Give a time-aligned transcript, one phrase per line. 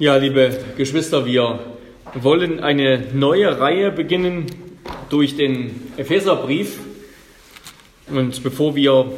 [0.00, 1.58] Ja, liebe Geschwister, wir
[2.14, 4.46] wollen eine neue Reihe beginnen
[5.08, 6.78] durch den Epheserbrief.
[8.06, 9.10] Und bevor wir,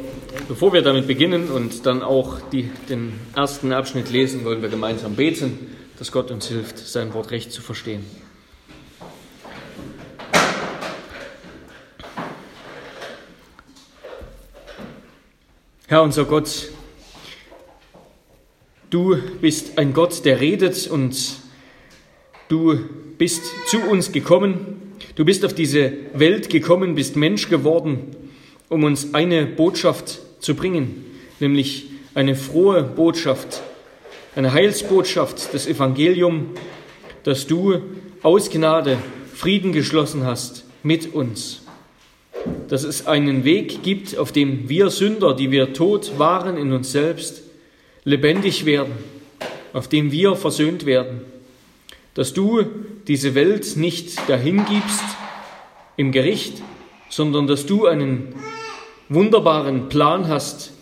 [0.47, 5.15] bevor wir damit beginnen und dann auch die, den ersten Abschnitt lesen, wollen wir gemeinsam
[5.15, 8.03] beten, dass Gott uns hilft, sein Wort recht zu verstehen.
[15.85, 16.71] Herr unser Gott,
[18.91, 21.15] du bist ein Gott, der redet und
[22.47, 22.79] du
[23.17, 24.93] bist zu uns gekommen.
[25.15, 28.15] Du bist auf diese Welt gekommen, bist Mensch geworden,
[28.69, 31.05] um uns eine Botschaft zu bringen,
[31.39, 33.63] nämlich eine frohe Botschaft,
[34.35, 36.51] eine Heilsbotschaft, das Evangelium,
[37.23, 37.81] dass du
[38.21, 38.99] aus Gnade
[39.33, 41.61] Frieden geschlossen hast mit uns
[42.67, 46.91] dass es einen Weg gibt, auf dem wir Sünder, die wir tot waren in uns
[46.91, 47.43] selbst,
[48.03, 48.93] lebendig werden,
[49.73, 51.21] auf dem wir versöhnt werden,
[52.13, 52.63] dass du
[53.07, 55.03] diese Welt nicht dahingibst
[55.97, 56.61] im Gericht,
[57.09, 58.35] sondern dass du einen
[59.09, 60.73] wunderbaren Plan hast,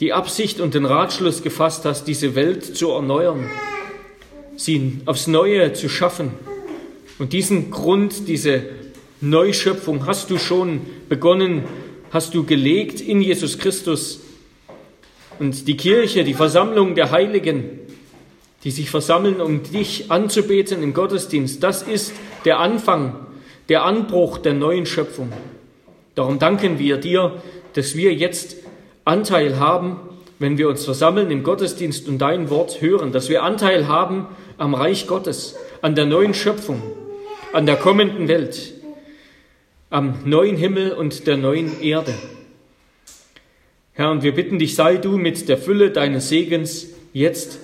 [0.00, 3.48] die Absicht und den Ratschluss gefasst hast, diese Welt zu erneuern,
[4.56, 6.32] sie aufs Neue zu schaffen
[7.18, 8.64] und diesen Grund, diese
[9.20, 11.64] Neuschöpfung hast du schon begonnen,
[12.10, 14.20] hast du gelegt in Jesus Christus.
[15.38, 17.80] Und die Kirche, die Versammlung der Heiligen,
[18.64, 22.12] die sich versammeln, um dich anzubeten im Gottesdienst, das ist
[22.44, 23.26] der Anfang,
[23.68, 25.32] der Anbruch der neuen Schöpfung.
[26.14, 27.42] Darum danken wir dir,
[27.74, 28.56] dass wir jetzt
[29.04, 30.00] Anteil haben,
[30.38, 34.26] wenn wir uns versammeln im Gottesdienst und dein Wort hören, dass wir Anteil haben
[34.58, 36.82] am Reich Gottes, an der neuen Schöpfung,
[37.52, 38.74] an der kommenden Welt
[39.90, 42.12] am neuen Himmel und der neuen Erde.
[43.98, 47.58] Herr, und wir bitten dich, sei du mit der Fülle deines Segens jetzt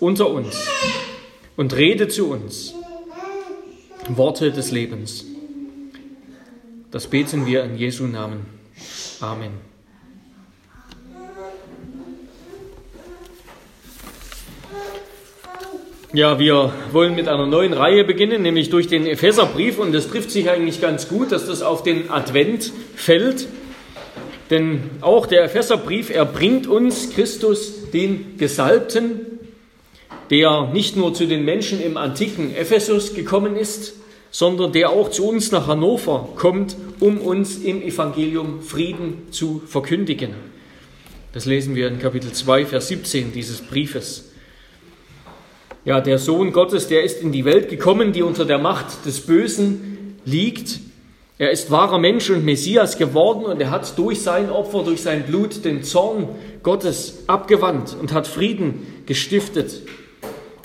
[0.00, 0.66] unter uns
[1.56, 2.74] und rede zu uns
[4.08, 5.26] Worte des Lebens.
[6.90, 8.46] Das beten wir in Jesu Namen.
[9.20, 9.50] Amen.
[16.14, 19.78] Ja, wir wollen mit einer neuen Reihe beginnen, nämlich durch den Epheserbrief.
[19.78, 23.48] Und es trifft sich eigentlich ganz gut, dass das auf den Advent fällt.
[24.54, 29.40] Denn auch der Epheserbrief, er bringt uns Christus, den Gesalbten,
[30.30, 33.94] der nicht nur zu den Menschen im antiken Ephesus gekommen ist,
[34.30, 40.30] sondern der auch zu uns nach Hannover kommt, um uns im Evangelium Frieden zu verkündigen.
[41.32, 44.30] Das lesen wir in Kapitel 2, Vers 17 dieses Briefes.
[45.84, 49.20] Ja, der Sohn Gottes, der ist in die Welt gekommen, die unter der Macht des
[49.22, 50.78] Bösen liegt.
[51.36, 55.24] Er ist wahrer Mensch und Messias geworden und er hat durch sein Opfer, durch sein
[55.24, 56.28] Blut den Zorn
[56.62, 59.82] Gottes abgewandt und hat Frieden gestiftet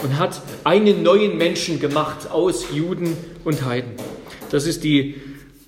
[0.03, 3.91] und hat einen neuen Menschen gemacht aus Juden und Heiden.
[4.51, 5.15] Das ist die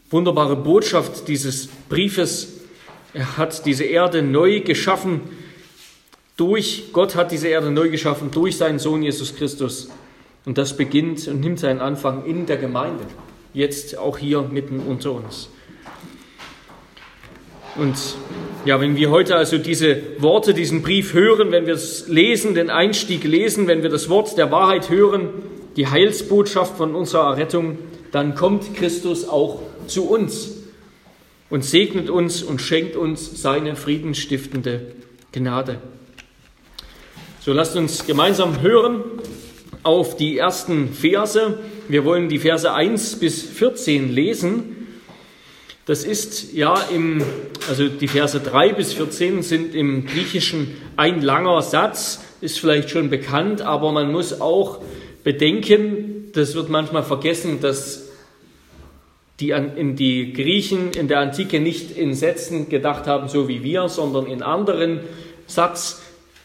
[0.10, 2.62] wunderbare Botschaft dieses Briefes.
[3.14, 5.22] Er hat diese Erde neu geschaffen
[6.42, 9.90] durch Gott hat diese Erde neu geschaffen, durch seinen Sohn Jesus Christus.
[10.44, 13.04] Und das beginnt und nimmt seinen Anfang in der Gemeinde,
[13.54, 15.50] jetzt auch hier mitten unter uns.
[17.76, 17.96] Und
[18.66, 22.70] ja, wenn wir heute also diese Worte, diesen Brief hören, wenn wir es lesen, den
[22.70, 25.30] Einstieg lesen, wenn wir das Wort der Wahrheit hören,
[25.78, 27.78] die Heilsbotschaft von unserer Errettung,
[28.12, 30.58] dann kommt Christus auch zu uns
[31.50, 34.94] und segnet uns und schenkt uns seine friedenstiftende
[35.32, 35.78] Gnade.
[37.40, 39.02] So lasst uns gemeinsam hören
[39.84, 41.58] auf die ersten Verse.
[41.92, 44.88] Wir wollen die Verse 1 bis 14 lesen.
[45.86, 47.22] Das ist ja im,
[47.68, 53.10] also die Verse 3 bis 14 sind im Griechischen ein langer Satz, ist vielleicht schon
[53.10, 54.80] bekannt, aber man muss auch
[55.26, 58.08] bedenken, das wird manchmal vergessen, dass
[59.42, 63.90] die, in die Griechen in der Antike nicht in Sätzen gedacht haben, so wie wir,
[63.90, 65.02] sondern in anderen
[65.46, 66.02] Satz,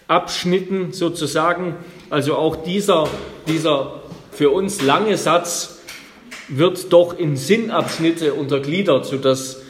[0.08, 1.76] Abschnitten sozusagen.
[2.10, 3.08] Also auch dieser,
[3.46, 4.02] dieser
[4.36, 5.80] für uns lange Satz
[6.48, 9.62] wird doch in Sinnabschnitte untergliedert, sodass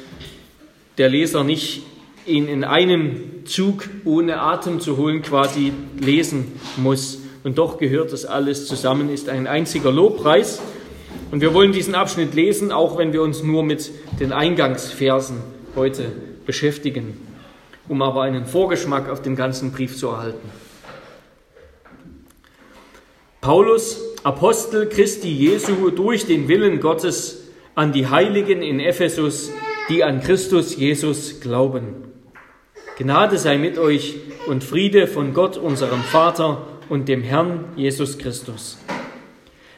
[0.98, 1.82] der Leser nicht
[2.26, 7.18] ihn in einem Zug ohne Atem zu holen quasi lesen muss.
[7.44, 10.60] Und doch gehört das alles zusammen, ist ein einziger Lobpreis.
[11.30, 13.90] Und wir wollen diesen Abschnitt lesen, auch wenn wir uns nur mit
[14.20, 15.38] den Eingangsversen
[15.76, 16.12] heute
[16.44, 17.26] beschäftigen
[17.88, 20.50] um aber einen Vorgeschmack auf den ganzen Brief zu erhalten.
[23.40, 27.44] Paulus, Apostel Christi Jesu durch den Willen Gottes
[27.76, 29.52] an die Heiligen in Ephesus,
[29.88, 31.84] die an Christus Jesus glauben.
[32.98, 34.16] Gnade sei mit euch
[34.48, 38.78] und Friede von Gott, unserem Vater und dem Herrn Jesus Christus.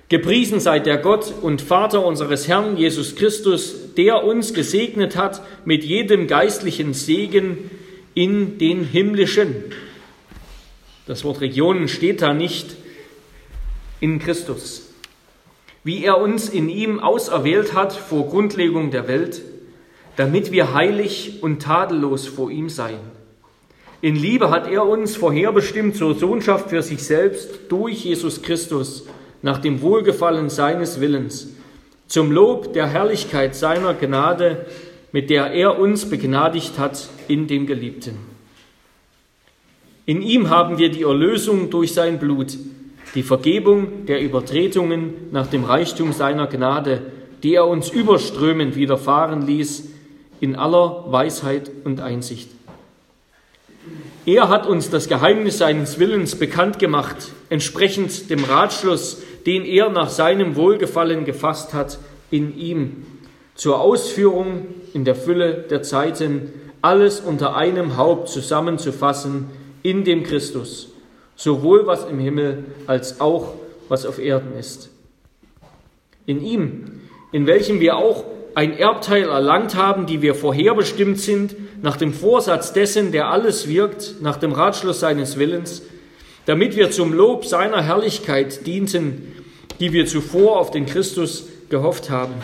[0.08, 5.84] Gepriesen sei der Gott und Vater unseres Herrn Jesus Christus, der uns gesegnet hat mit
[5.84, 7.70] jedem geistlichen Segen
[8.14, 9.56] in den himmlischen.
[11.06, 12.77] Das Wort Regionen steht da nicht
[14.00, 14.90] in Christus.
[15.84, 19.42] Wie er uns in ihm auserwählt hat vor Grundlegung der Welt,
[20.16, 23.00] damit wir heilig und tadellos vor ihm seien.
[24.00, 29.06] In Liebe hat er uns vorherbestimmt zur Sohnschaft für sich selbst durch Jesus Christus
[29.42, 31.48] nach dem Wohlgefallen seines Willens,
[32.06, 34.66] zum Lob der Herrlichkeit seiner Gnade,
[35.12, 38.16] mit der er uns begnadigt hat in dem Geliebten.
[40.06, 42.56] In ihm haben wir die Erlösung durch sein Blut,
[43.19, 47.03] die Vergebung der Übertretungen nach dem Reichtum seiner Gnade,
[47.43, 49.88] die er uns überströmend widerfahren ließ,
[50.38, 52.49] in aller Weisheit und Einsicht.
[54.25, 60.11] Er hat uns das Geheimnis seines Willens bekannt gemacht, entsprechend dem Ratschluss, den er nach
[60.11, 61.99] seinem Wohlgefallen gefasst hat
[62.31, 63.05] in ihm,
[63.56, 69.47] zur Ausführung in der Fülle der Zeiten alles unter einem Haupt zusammenzufassen
[69.82, 70.93] in dem Christus,
[71.38, 73.55] sowohl was im Himmel als auch
[73.88, 74.90] was auf Erden ist.
[76.26, 77.00] In ihm,
[77.32, 78.25] in welchem wir auch
[78.55, 84.17] ein Erbteil erlangt haben, die wir vorherbestimmt sind, nach dem Vorsatz dessen, der alles wirkt,
[84.20, 85.82] nach dem Ratschluss seines Willens,
[86.44, 89.32] damit wir zum Lob seiner Herrlichkeit dienten,
[89.79, 92.34] die wir zuvor auf den Christus gehofft haben.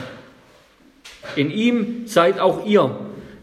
[1.35, 2.97] In ihm seid auch ihr,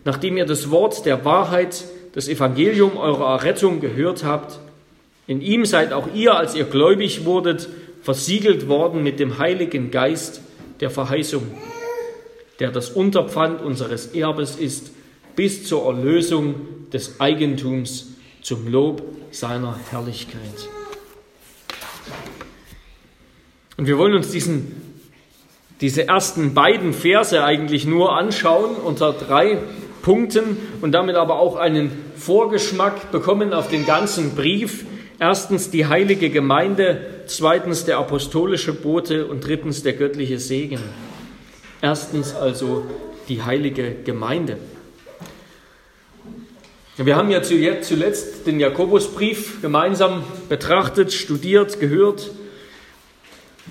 [0.05, 1.83] nachdem ihr das Wort der Wahrheit,
[2.13, 4.59] das Evangelium eurer Errettung gehört habt,
[5.31, 7.69] in ihm seid auch ihr, als ihr gläubig wurdet,
[8.01, 10.41] versiegelt worden mit dem Heiligen Geist
[10.81, 11.43] der Verheißung
[12.61, 14.91] der das Unterpfand unseres Erbes ist,
[15.35, 16.53] bis zur Erlösung
[16.93, 18.09] des Eigentums
[18.43, 19.01] zum Lob
[19.31, 20.69] seiner Herrlichkeit.
[23.77, 24.75] Und wir wollen uns diesen,
[25.81, 29.57] diese ersten beiden Verse eigentlich nur anschauen unter drei
[30.03, 34.85] Punkten und damit aber auch einen Vorgeschmack bekommen auf den ganzen Brief.
[35.21, 40.79] Erstens die heilige Gemeinde, zweitens der apostolische Bote und drittens der göttliche Segen.
[41.79, 42.87] Erstens also
[43.29, 44.57] die heilige Gemeinde.
[46.97, 52.31] Wir haben ja zuletzt den Jakobusbrief gemeinsam betrachtet, studiert, gehört.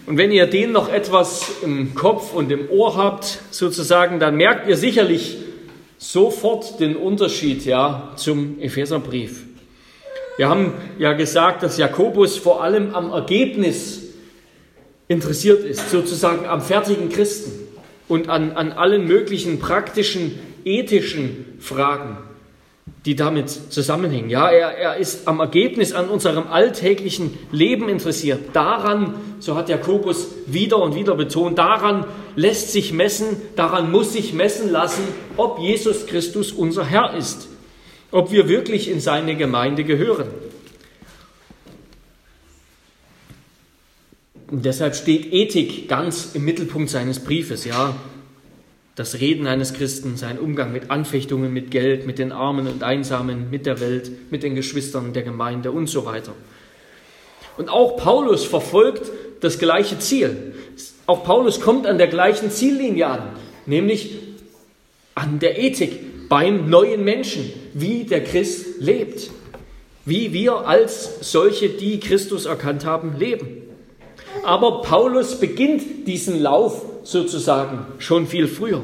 [0.07, 4.69] Und wenn ihr den noch etwas im Kopf und im Ohr habt, sozusagen, dann merkt
[4.69, 5.39] ihr sicherlich
[5.99, 9.50] sofort den Unterschied ja, zum Epheserbrief.
[10.41, 14.05] Wir haben ja gesagt, dass Jakobus vor allem am Ergebnis
[15.07, 17.53] interessiert ist, sozusagen am fertigen Christen
[18.09, 22.17] und an, an allen möglichen praktischen, ethischen Fragen,
[23.05, 24.31] die damit zusammenhängen.
[24.31, 28.41] Ja, er, er ist am Ergebnis an unserem alltäglichen Leben interessiert.
[28.55, 34.33] Daran, so hat Jakobus wieder und wieder betont, daran lässt sich messen, daran muss sich
[34.33, 35.03] messen lassen,
[35.37, 37.51] ob Jesus Christus unser Herr ist,
[38.11, 40.29] ob wir wirklich in seine Gemeinde gehören.
[44.51, 47.95] Und deshalb steht Ethik ganz im Mittelpunkt seines Briefes, ja.
[48.97, 53.49] Das Reden eines Christen, sein Umgang mit Anfechtungen, mit Geld, mit den Armen und Einsamen,
[53.49, 56.35] mit der Welt, mit den Geschwistern der Gemeinde und so weiter.
[57.57, 60.55] Und auch Paulus verfolgt das gleiche Ziel.
[61.07, 63.23] Auch Paulus kommt an der gleichen Ziellinie an,
[63.67, 64.17] nämlich
[65.15, 69.31] an der Ethik beim neuen Menschen, wie der Christ lebt,
[70.07, 73.63] wie wir als solche, die Christus erkannt haben, leben.
[74.45, 78.83] Aber Paulus beginnt diesen Lauf sozusagen schon viel früher.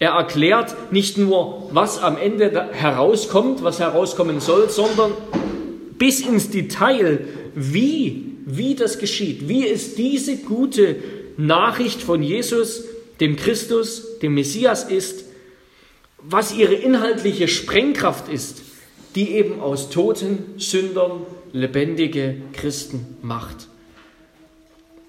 [0.00, 5.12] Er erklärt nicht nur, was am Ende herauskommt, was herauskommen soll, sondern
[5.96, 7.20] bis ins Detail,
[7.54, 10.96] wie, wie das geschieht, wie es diese gute
[11.36, 12.82] Nachricht von Jesus,
[13.20, 15.26] dem Christus, dem Messias ist,
[16.22, 18.62] was ihre inhaltliche Sprengkraft ist,
[19.14, 23.68] die eben aus toten Sündern lebendige Christen macht.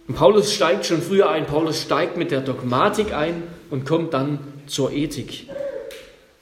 [0.08, 4.40] Und Paulus steigt schon früher ein, Paulus steigt mit der Dogmatik ein und kommt dann
[4.68, 5.48] zur Ethik.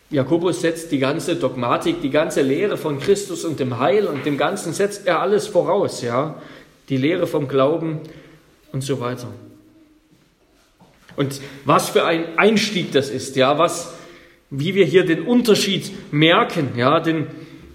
[0.10, 4.38] Jakobus setzt die ganze Dogmatik, die ganze Lehre von Christus und dem Heil und dem
[4.38, 6.42] Ganzen setzt er alles voraus, ja.
[6.90, 8.02] Die Lehre vom Glauben
[8.74, 9.28] und so weiter.
[11.16, 13.94] Und was für ein Einstieg das ist, ja, was,
[14.52, 17.28] wie wir hier den Unterschied merken, ja, den,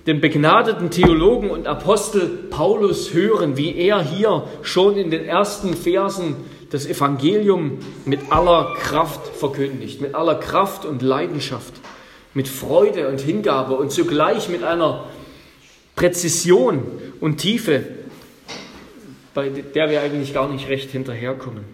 [0.06, 6.36] den begnadeten Theologen und Apostel Paulus hören, wie er hier schon in den ersten Versen
[6.70, 11.72] das Evangelium mit aller Kraft verkündigt, mit aller Kraft und Leidenschaft,
[12.34, 15.06] mit Freude und Hingabe und zugleich mit einer
[15.94, 16.82] Präzision
[17.20, 17.84] und Tiefe,
[19.32, 21.64] bei der wir eigentlich gar nicht recht hinterherkommen.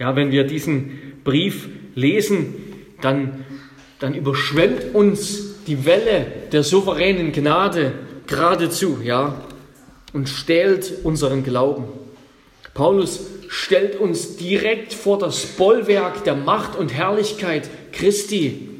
[0.00, 2.63] Ja, wenn wir diesen Brief lesen,
[3.04, 3.44] dann,
[3.98, 7.92] dann überschwemmt uns die Welle der souveränen Gnade
[8.26, 9.42] geradezu, ja,
[10.12, 11.84] und stählt unseren Glauben.
[12.72, 18.70] Paulus stellt uns direkt vor das Bollwerk der Macht und Herrlichkeit Christi,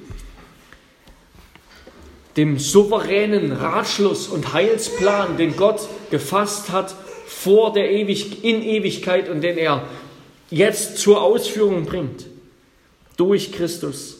[2.36, 6.94] dem souveränen Ratschluss und Heilsplan, den Gott gefasst hat
[7.26, 9.84] vor der Ewig in Ewigkeit und den er
[10.50, 12.26] jetzt zur Ausführung bringt
[13.16, 14.18] durch Christus.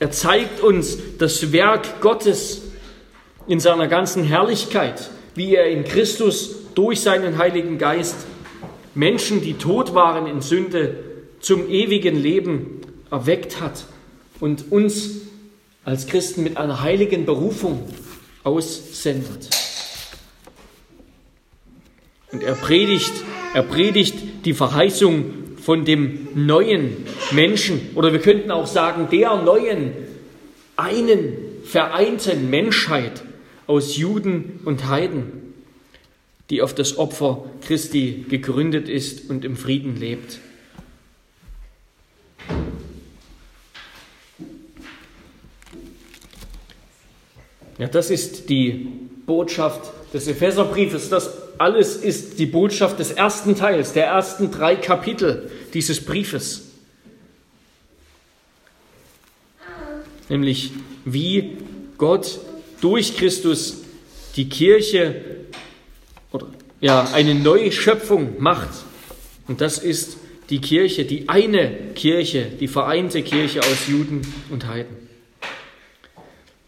[0.00, 2.62] Er zeigt uns das Werk Gottes
[3.46, 8.16] in seiner ganzen Herrlichkeit, wie er in Christus durch seinen Heiligen Geist
[8.94, 10.96] Menschen, die tot waren in Sünde,
[11.40, 13.84] zum ewigen Leben erweckt hat
[14.40, 15.10] und uns
[15.84, 17.88] als Christen mit einer heiligen Berufung
[18.42, 19.50] aussendet.
[22.32, 23.12] Und er predigt,
[23.52, 26.96] er predigt die Verheißung von dem neuen
[27.32, 29.92] Menschen oder wir könnten auch sagen der neuen,
[30.76, 33.22] einen vereinten Menschheit
[33.66, 35.44] aus Juden und Heiden
[36.50, 40.38] die auf das Opfer Christi gegründet ist und im Frieden lebt.
[47.78, 48.88] Ja, das ist die
[49.26, 51.08] Botschaft des Epheserbriefes.
[51.08, 56.70] Das alles ist die Botschaft des ersten Teils, der ersten drei Kapitel dieses Briefes.
[60.28, 60.72] Nämlich
[61.04, 61.58] wie
[61.98, 62.38] Gott
[62.80, 63.82] durch Christus
[64.36, 65.22] die Kirche
[66.32, 66.46] oder
[66.80, 68.70] ja, eine neue Schöpfung macht.
[69.46, 70.16] Und das ist
[70.50, 74.96] die Kirche, die eine Kirche, die vereinte Kirche aus Juden und Heiden.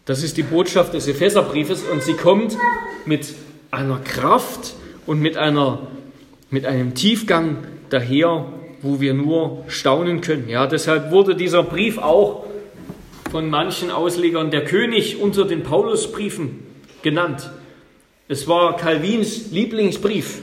[0.05, 2.57] Das ist die Botschaft des Epheserbriefes und sie kommt
[3.05, 3.27] mit
[3.71, 5.87] einer Kraft und mit, einer,
[6.49, 7.57] mit einem Tiefgang
[7.89, 8.45] daher,
[8.81, 10.49] wo wir nur staunen können.
[10.49, 12.45] Ja, deshalb wurde dieser Brief auch
[13.31, 16.59] von manchen Auslegern der König unter den Paulusbriefen
[17.01, 17.49] genannt.
[18.27, 20.41] Es war Calvins Lieblingsbrief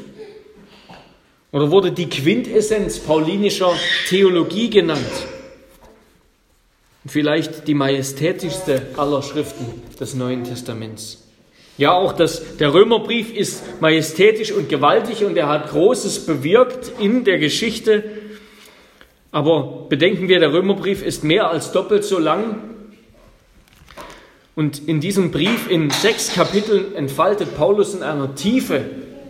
[1.53, 3.73] oder wurde die Quintessenz paulinischer
[4.09, 5.01] Theologie genannt.
[7.07, 9.67] Vielleicht die majestätischste aller Schriften
[10.01, 11.24] des Neuen Testaments.
[11.77, 17.25] Ja, auch das, der Römerbrief ist majestätisch und gewaltig und er hat Großes bewirkt in
[17.25, 18.05] der Geschichte.
[19.33, 22.75] Aber bedenken wir, der Römerbrief ist mehr als doppelt so lang
[24.55, 28.85] und in diesem Brief in sechs Kapiteln entfaltet Paulus in einer Tiefe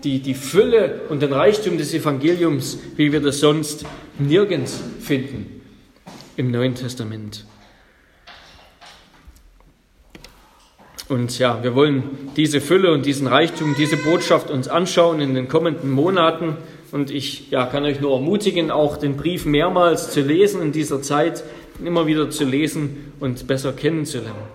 [0.05, 3.87] die, die Fülle und den Reichtum des Evangeliums, wie wir das sonst
[4.19, 5.63] nirgends finden
[6.37, 7.47] im Neuen Testament.
[11.09, 15.49] Und ja, wir wollen diese Fülle und diesen Reichtum, diese Botschaft uns anschauen in den
[15.49, 16.57] kommenden Monaten.
[16.93, 21.03] Und ich ja, kann euch nur ermutigen, auch den Brief mehrmals zu lesen in dieser
[21.03, 21.45] Zeit,
[21.85, 24.55] immer wieder zu lesen und besser kennenzulernen.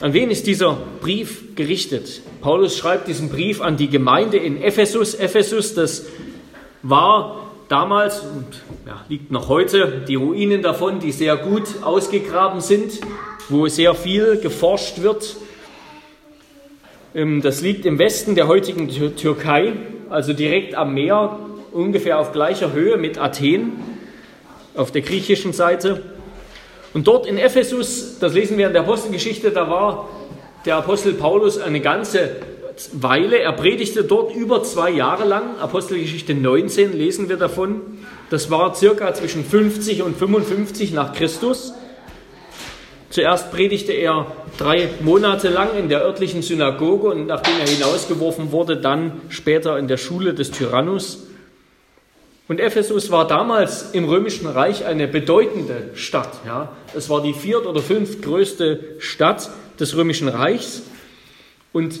[0.00, 2.22] An wen ist dieser Brief gerichtet?
[2.40, 5.14] Paulus schreibt diesen Brief an die Gemeinde in Ephesus.
[5.14, 6.06] Ephesus, das
[6.82, 13.00] war damals und ja, liegt noch heute die Ruinen davon, die sehr gut ausgegraben sind,
[13.48, 15.36] wo sehr viel geforscht wird.
[17.14, 19.74] Ähm, das liegt im Westen der heutigen Türkei,
[20.10, 21.38] also direkt am Meer,
[21.72, 23.72] ungefähr auf gleicher Höhe mit Athen
[24.74, 26.02] auf der griechischen Seite.
[26.94, 30.08] Und dort in Ephesus, das lesen wir in der Apostelgeschichte, da war
[30.64, 32.36] der Apostel Paulus eine ganze
[32.92, 33.38] Weile.
[33.38, 35.58] Er predigte dort über zwei Jahre lang.
[35.60, 37.80] Apostelgeschichte 19 lesen wir davon.
[38.30, 41.74] Das war circa zwischen 50 und 55 nach Christus.
[43.10, 44.26] Zuerst predigte er
[44.56, 49.86] drei Monate lang in der örtlichen Synagoge und nachdem er hinausgeworfen wurde, dann später in
[49.86, 51.26] der Schule des Tyrannus.
[52.48, 56.40] Und Ephesus war damals im Römischen Reich eine bedeutende Stadt.
[56.46, 56.72] Ja.
[56.94, 60.82] Es war die viert- oder fünftgrößte Stadt des Römischen Reichs.
[61.72, 62.00] Und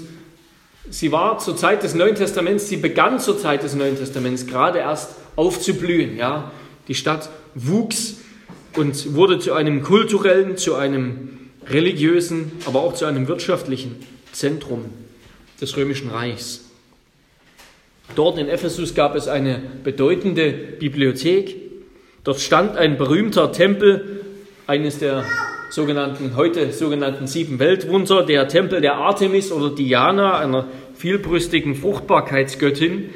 [0.90, 4.78] sie war zur Zeit des Neuen Testaments, sie begann zur Zeit des Neuen Testaments gerade
[4.78, 6.16] erst aufzublühen.
[6.16, 6.50] Ja.
[6.88, 8.16] Die Stadt wuchs
[8.76, 13.96] und wurde zu einem kulturellen, zu einem religiösen, aber auch zu einem wirtschaftlichen
[14.32, 14.86] Zentrum
[15.60, 16.64] des Römischen Reichs.
[18.14, 21.56] Dort in Ephesus gab es eine bedeutende Bibliothek.
[22.24, 24.20] Dort stand ein berühmter Tempel,
[24.66, 25.24] eines der
[25.72, 33.08] sogenannten, heute sogenannten sieben Weltwunder, der Tempel der Artemis oder Diana, einer vielbrüstigen Fruchtbarkeitsgöttin.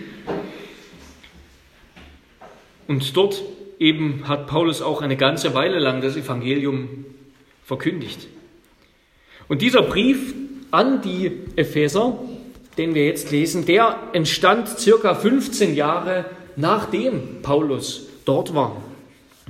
[2.88, 3.42] Und dort
[3.78, 7.04] eben hat Paulus auch eine ganze Weile lang das Evangelium
[7.62, 8.26] verkündigt.
[9.48, 10.34] Und dieser Brief
[10.70, 12.18] an die Epheser,
[12.78, 16.24] den wir jetzt lesen, der entstand circa 15 Jahre
[16.56, 18.80] nachdem Paulus dort war.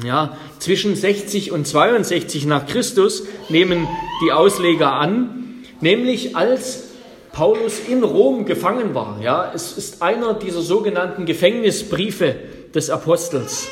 [0.05, 3.89] Ja, zwischen 60 und 62 nach Christus nehmen
[4.23, 6.91] die Ausleger an, nämlich als
[7.33, 9.21] Paulus in Rom gefangen war.
[9.23, 12.35] Ja, es ist einer dieser sogenannten Gefängnisbriefe
[12.75, 13.69] des Apostels.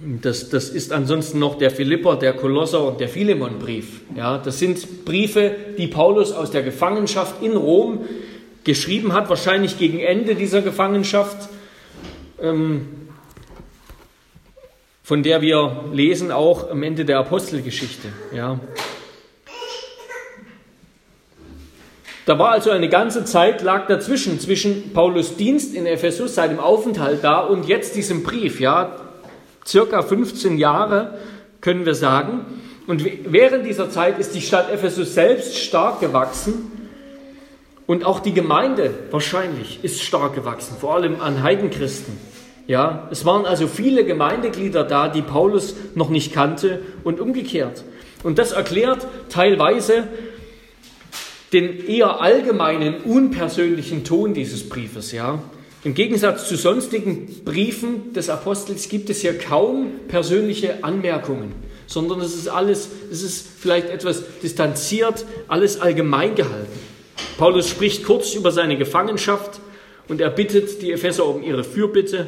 [0.00, 4.00] Das, das ist ansonsten noch der Philipper, der Kolosser und der Philemon-Brief.
[4.16, 8.06] Ja, das sind Briefe, die Paulus aus der Gefangenschaft in Rom
[8.64, 11.48] geschrieben hat, wahrscheinlich gegen Ende dieser Gefangenschaft.
[12.40, 12.99] Ähm,
[15.10, 18.06] von der wir lesen auch am Ende der Apostelgeschichte.
[18.32, 18.60] Ja.
[22.26, 27.24] Da war also eine ganze Zeit lag dazwischen, zwischen Paulus Dienst in Ephesus, seinem Aufenthalt
[27.24, 29.00] da und jetzt diesem Brief, ja,
[29.66, 31.18] circa 15 Jahre
[31.60, 32.44] können wir sagen.
[32.86, 36.70] Und während dieser Zeit ist die Stadt Ephesus selbst stark gewachsen
[37.88, 42.29] und auch die Gemeinde wahrscheinlich ist stark gewachsen, vor allem an Heidenchristen.
[42.66, 47.84] Ja, es waren also viele Gemeindeglieder da, die Paulus noch nicht kannte und umgekehrt.
[48.22, 50.04] Und das erklärt teilweise
[51.52, 55.12] den eher allgemeinen, unpersönlichen Ton dieses Briefes.
[55.12, 55.42] Ja.
[55.82, 61.52] Im Gegensatz zu sonstigen Briefen des Apostels gibt es hier kaum persönliche Anmerkungen,
[61.86, 66.78] sondern es ist alles, es ist vielleicht etwas distanziert, alles allgemein gehalten.
[67.38, 69.60] Paulus spricht kurz über seine Gefangenschaft
[70.08, 72.26] und er bittet die Epheser um ihre Fürbitte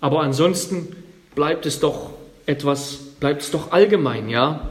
[0.00, 0.94] aber ansonsten
[1.34, 2.10] bleibt es doch
[2.46, 4.68] etwas, bleibt es doch allgemein, ja.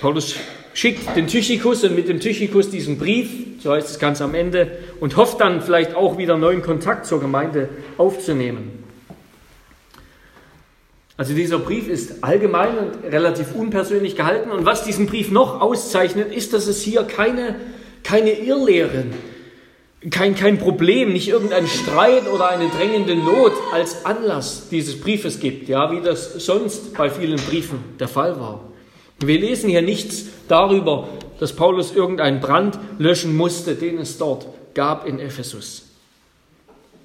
[0.00, 0.36] Paulus
[0.74, 4.78] schickt den Tychikus und mit dem Tychikus diesen Brief, so heißt es ganz am Ende,
[5.00, 8.82] und hofft dann vielleicht auch wieder neuen Kontakt zur Gemeinde aufzunehmen.
[11.16, 14.50] Also dieser Brief ist allgemein und relativ unpersönlich gehalten.
[14.50, 17.56] Und was diesen Brief noch auszeichnet, ist, dass es hier keine,
[18.02, 19.12] keine Irrlehren
[20.10, 25.68] kein, kein Problem, nicht irgendein Streit oder eine drängende Not als Anlass dieses Briefes gibt,
[25.68, 28.60] ja, wie das sonst bei vielen Briefen der Fall war.
[29.20, 35.06] Wir lesen hier nichts darüber, dass Paulus irgendeinen Brand löschen musste, den es dort gab
[35.06, 35.84] in Ephesus.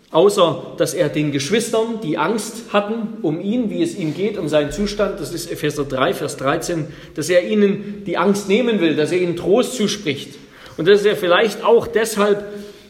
[0.10, 4.48] Außer, dass er den Geschwistern, die Angst hatten um ihn, wie es ihm geht, um
[4.48, 8.96] seinen Zustand, das ist Epheser 3, Vers 13, dass er ihnen die Angst nehmen will,
[8.96, 10.36] dass er ihnen Trost zuspricht.
[10.78, 12.46] Und dass er vielleicht auch deshalb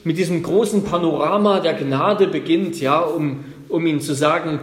[0.07, 4.59] mit diesem großen Panorama der Gnade beginnt, ja, um, um ihnen zu sagen,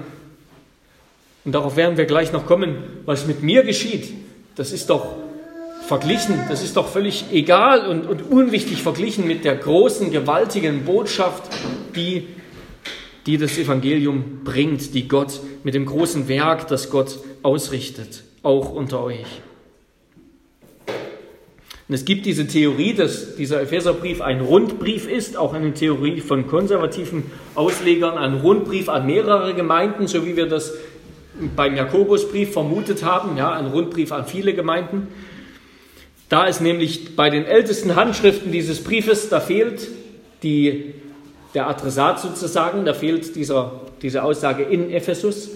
[1.45, 4.15] und darauf werden wir gleich noch kommen, was mit mir geschieht,
[4.57, 5.05] das ist doch
[5.87, 11.43] verglichen, das ist doch völlig egal und, und unwichtig verglichen mit der großen, gewaltigen Botschaft,
[11.95, 12.27] die,
[13.27, 19.05] die das Evangelium bringt, die Gott mit dem großen Werk, das Gott ausrichtet, auch unter
[19.05, 19.27] euch.
[21.87, 26.47] Und es gibt diese Theorie, dass dieser Epheserbrief ein Rundbrief ist, auch eine Theorie von
[26.47, 30.73] konservativen Auslegern, ein Rundbrief an mehrere Gemeinden, so wie wir das
[31.57, 35.09] beim Jakobusbrief vermutet haben, ja, ein Rundbrief an viele Gemeinden.
[36.31, 39.89] Da ist nämlich bei den ältesten Handschriften dieses Briefes, da fehlt
[40.43, 40.95] die,
[41.55, 45.51] der Adressat sozusagen, da fehlt dieser, diese Aussage in Ephesus.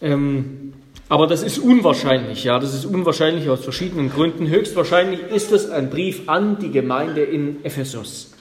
[0.00, 0.72] Ähm,
[1.14, 4.48] aber das ist unwahrscheinlich, ja, das ist unwahrscheinlich aus verschiedenen Gründen.
[4.48, 8.32] Höchstwahrscheinlich ist es ein Brief an die Gemeinde in Ephesus.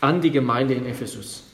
[0.00, 1.44] An die Gemeinde in Ephesus.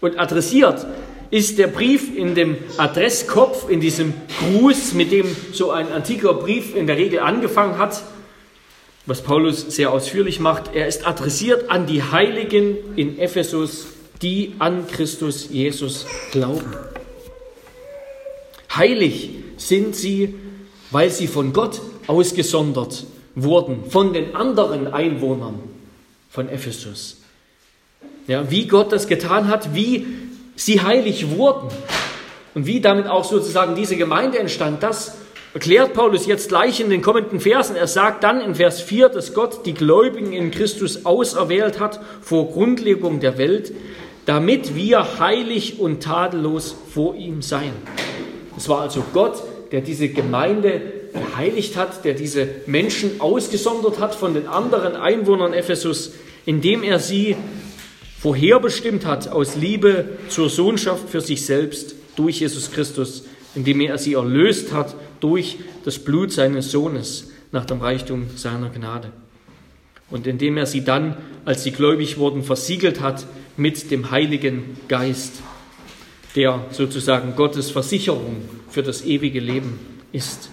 [0.00, 0.86] Und adressiert
[1.32, 6.76] ist der Brief in dem Adresskopf, in diesem Gruß, mit dem so ein antiker Brief
[6.76, 8.04] in der Regel angefangen hat,
[9.06, 10.76] was Paulus sehr ausführlich macht.
[10.76, 13.88] Er ist adressiert an die Heiligen in Ephesus,
[14.22, 16.72] die an Christus Jesus glauben.
[18.76, 20.34] Heilig sind sie,
[20.90, 23.04] weil sie von Gott ausgesondert
[23.34, 25.60] wurden, von den anderen Einwohnern
[26.30, 27.18] von Ephesus.
[28.26, 30.06] Ja, wie Gott das getan hat, wie
[30.54, 31.68] sie heilig wurden
[32.54, 35.16] und wie damit auch sozusagen diese Gemeinde entstand, das
[35.52, 37.74] erklärt Paulus jetzt gleich in den kommenden Versen.
[37.74, 42.52] Er sagt dann in Vers 4, dass Gott die Gläubigen in Christus auserwählt hat vor
[42.52, 43.72] Grundlegung der Welt,
[44.26, 47.72] damit wir heilig und tadellos vor ihm seien.
[48.60, 49.42] Es war also Gott,
[49.72, 50.82] der diese Gemeinde
[51.14, 56.12] geheiligt hat, der diese Menschen ausgesondert hat von den anderen Einwohnern Ephesus,
[56.44, 57.36] indem er sie
[58.18, 64.12] vorherbestimmt hat aus Liebe zur Sohnschaft für sich selbst durch Jesus Christus, indem er sie
[64.12, 69.10] erlöst hat durch das Blut seines Sohnes nach dem Reichtum seiner Gnade.
[70.10, 75.40] Und indem er sie dann, als sie gläubig wurden, versiegelt hat mit dem Heiligen Geist
[76.36, 78.36] der sozusagen Gottes Versicherung
[78.68, 79.78] für das ewige Leben
[80.12, 80.50] ist.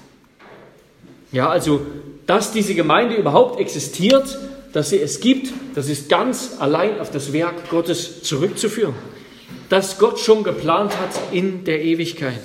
[1.31, 1.81] Ja, also
[2.25, 4.37] dass diese Gemeinde überhaupt existiert,
[4.73, 8.93] dass sie es gibt, das ist ganz allein auf das Werk Gottes zurückzuführen,
[9.69, 12.41] das Gott schon geplant hat in der Ewigkeit.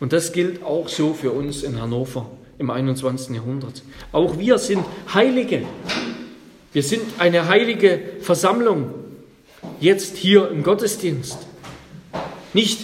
[0.00, 3.34] Und das gilt auch so für uns in Hannover im 21.
[3.34, 3.82] Jahrhundert.
[4.12, 5.62] Auch wir sind Heilige.
[6.72, 8.94] Wir sind eine heilige Versammlung,
[9.80, 11.38] jetzt hier im Gottesdienst.
[12.52, 12.80] Nicht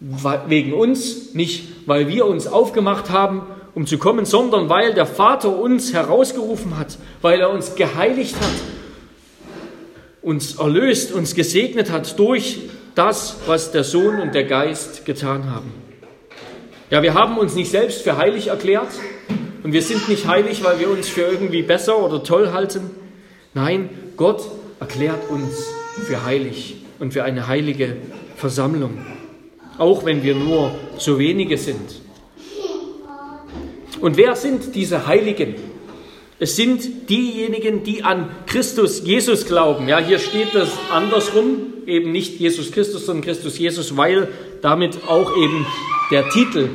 [0.00, 3.42] wegen uns, nicht weil wir uns aufgemacht haben,
[3.74, 8.54] um zu kommen, sondern weil der Vater uns herausgerufen hat, weil er uns geheiligt hat,
[10.22, 12.60] uns erlöst, uns gesegnet hat durch
[12.94, 15.72] das, was der Sohn und der Geist getan haben.
[16.90, 18.88] Ja, wir haben uns nicht selbst für heilig erklärt
[19.62, 22.90] und wir sind nicht heilig, weil wir uns für irgendwie besser oder toll halten.
[23.54, 24.42] Nein, Gott
[24.80, 25.66] erklärt uns
[26.06, 27.96] für heilig und für eine heilige
[28.36, 28.98] Versammlung,
[29.78, 32.02] auch wenn wir nur so wenige sind.
[34.00, 35.54] Und wer sind diese Heiligen?
[36.38, 39.88] Es sind diejenigen, die an Christus Jesus glauben.
[39.88, 44.28] Ja, hier steht das andersrum, eben nicht Jesus Christus, sondern Christus Jesus, weil
[44.60, 45.64] damit auch eben
[46.10, 46.68] der Titel,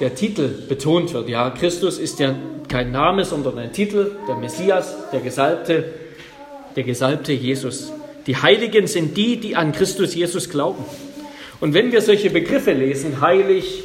[0.00, 1.28] der Titel betont wird.
[1.28, 2.34] Ja, Christus ist ja
[2.68, 5.92] kein Name, sondern ein Titel, der Messias, der Gesalbte,
[6.74, 7.92] der Gesalbte Jesus.
[8.26, 10.84] Die Heiligen sind die, die an Christus Jesus glauben.
[11.60, 13.84] Und wenn wir solche Begriffe lesen, heilig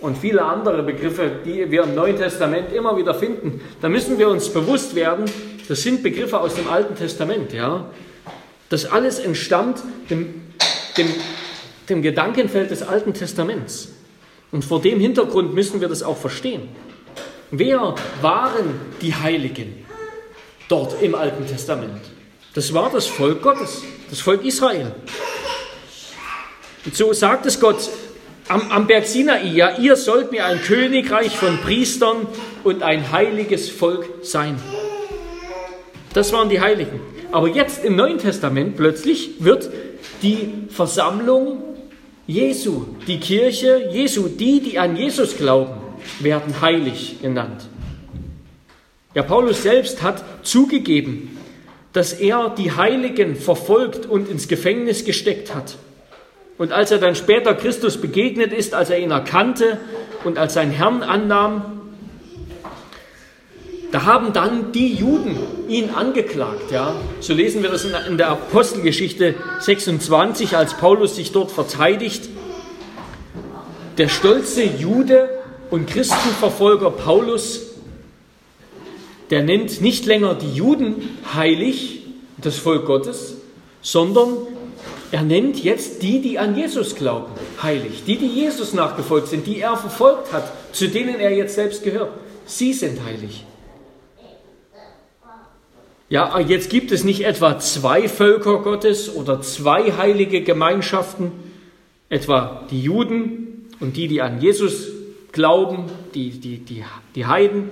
[0.00, 4.28] und viele andere Begriffe, die wir im Neuen Testament immer wieder finden, dann müssen wir
[4.28, 5.24] uns bewusst werden,
[5.68, 7.52] das sind Begriffe aus dem Alten Testament.
[7.52, 7.90] Ja?
[8.68, 10.42] Das alles entstammt dem,
[10.96, 11.08] dem,
[11.88, 13.92] dem Gedankenfeld des Alten Testaments.
[14.52, 16.68] Und vor dem Hintergrund müssen wir das auch verstehen.
[17.50, 19.84] Wer waren die Heiligen
[20.68, 22.00] dort im Alten Testament?
[22.54, 24.92] Das war das Volk Gottes, das Volk Israel.
[26.84, 27.88] Und so sagt es Gott
[28.48, 32.26] am, am Berg Sinai, ja, ihr sollt mir ein Königreich von Priestern
[32.64, 34.60] und ein heiliges Volk sein.
[36.12, 37.00] Das waren die Heiligen.
[37.30, 39.70] Aber jetzt im Neuen Testament plötzlich wird
[40.22, 41.62] die Versammlung
[42.26, 45.80] Jesu, die Kirche Jesu, die, die an Jesus glauben,
[46.18, 47.68] werden heilig genannt.
[49.14, 51.36] Ja, Paulus selbst hat zugegeben,
[51.92, 55.76] dass er die Heiligen verfolgt und ins Gefängnis gesteckt hat.
[56.58, 59.78] Und als er dann später Christus begegnet ist, als er ihn erkannte
[60.24, 61.80] und als sein Herrn annahm,
[63.90, 65.36] da haben dann die Juden
[65.68, 66.70] ihn angeklagt.
[66.70, 66.94] Ja?
[67.20, 72.28] So lesen wir das in der Apostelgeschichte 26, als Paulus sich dort verteidigt.
[73.98, 75.28] Der stolze Jude
[75.70, 77.69] und Christenverfolger Paulus
[79.30, 82.02] der nennt nicht länger die Juden heilig,
[82.38, 83.36] das Volk Gottes,
[83.82, 84.36] sondern
[85.12, 88.04] er nennt jetzt die, die an Jesus glauben, heilig.
[88.06, 92.12] Die, die Jesus nachgefolgt sind, die er verfolgt hat, zu denen er jetzt selbst gehört.
[92.46, 93.44] Sie sind heilig.
[96.08, 101.30] Ja, jetzt gibt es nicht etwa zwei Völker Gottes oder zwei heilige Gemeinschaften,
[102.08, 104.88] etwa die Juden und die, die an Jesus
[105.30, 107.70] glauben, die, die, die, die Heiden,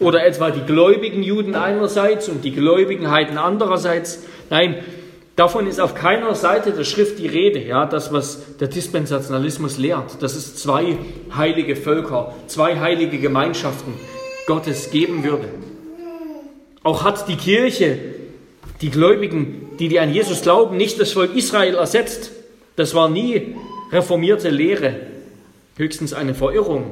[0.00, 4.24] oder etwa die gläubigen Juden einerseits und die gläubigen Heiden andererseits.
[4.48, 4.76] Nein,
[5.36, 7.60] davon ist auf keiner Seite der Schrift die Rede.
[7.60, 10.96] Ja, das, was der Dispensationalismus lehrt, dass es zwei
[11.36, 13.94] heilige Völker, zwei heilige Gemeinschaften
[14.46, 15.48] Gottes geben würde.
[16.84, 17.98] Auch hat die Kirche,
[18.80, 22.30] die Gläubigen, die, die an Jesus glauben, nicht das Volk Israel ersetzt.
[22.76, 23.56] Das war nie
[23.90, 24.94] reformierte Lehre,
[25.76, 26.84] höchstens eine Verirrung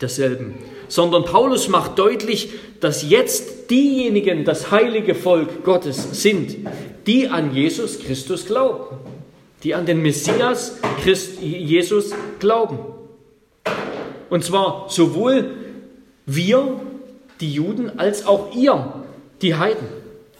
[0.00, 0.54] derselben
[0.88, 6.56] sondern Paulus macht deutlich, dass jetzt diejenigen das heilige Volk Gottes sind,
[7.06, 8.96] die an Jesus Christus glauben,
[9.62, 12.78] die an den Messias Christ, Jesus glauben.
[14.30, 15.50] Und zwar sowohl
[16.26, 16.80] wir,
[17.40, 19.04] die Juden, als auch ihr,
[19.42, 19.86] die Heiden.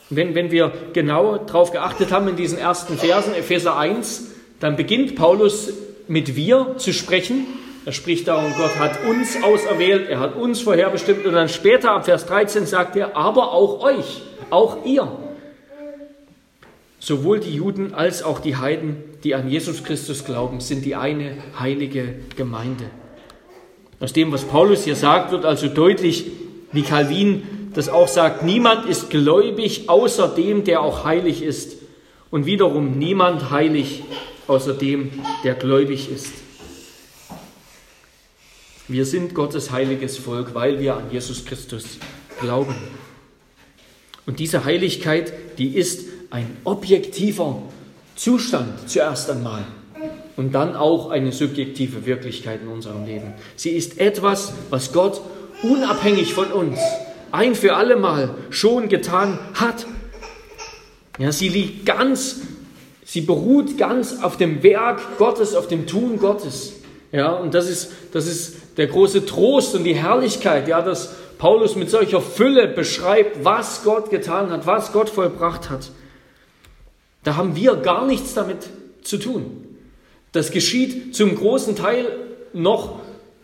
[0.09, 4.30] Wenn, wenn wir genau darauf geachtet haben in diesen ersten Versen, Epheser 1,
[4.61, 5.72] dann beginnt Paulus
[6.09, 7.46] mit wir zu sprechen
[7.87, 12.05] er spricht darum, Gott hat uns auserwählt, er hat uns vorherbestimmt und dann später ab
[12.05, 15.07] Vers 13 sagt er, aber auch euch, auch ihr.
[16.99, 21.37] Sowohl die Juden als auch die Heiden, die an Jesus Christus glauben, sind die eine
[21.61, 22.87] heilige Gemeinde.
[24.01, 26.27] Aus dem, was Paulus hier sagt, wird also deutlich,
[26.72, 31.77] wie Calvin das auch sagt, niemand ist gläubig außer dem, der auch heilig ist.
[32.33, 34.03] Und wiederum niemand heilig
[34.49, 35.12] außer dem,
[35.44, 36.45] der gläubig ist.
[38.88, 41.99] Wir sind Gottes heiliges Volk, weil wir an Jesus Christus
[42.40, 42.75] glauben.
[44.27, 47.62] Und diese Heiligkeit, die ist ein objektiver
[48.14, 49.64] Zustand zuerst einmal
[50.37, 53.35] und dann auch eine subjektive Wirklichkeit in unserem Leben.
[53.57, 55.20] Sie ist etwas, was Gott
[55.62, 56.79] unabhängig von uns,
[57.33, 59.85] ein für alle Mal schon getan hat.
[61.18, 62.42] Ja, sie liegt ganz,
[63.05, 66.76] sie beruht ganz auf dem Werk Gottes, auf dem Tun Gottes.
[67.16, 71.74] Ja, und das ist, das ist der große Trost und die Herrlichkeit, ja, dass Paulus
[71.74, 75.92] mit solcher Fülle beschreibt, was Gott getan hat, was Gott vollbracht hat.
[77.24, 78.68] Da haben wir gar nichts damit
[79.02, 79.66] zu tun.
[80.33, 82.05] Das geschieht zum großen Teil
[82.52, 82.98] noch,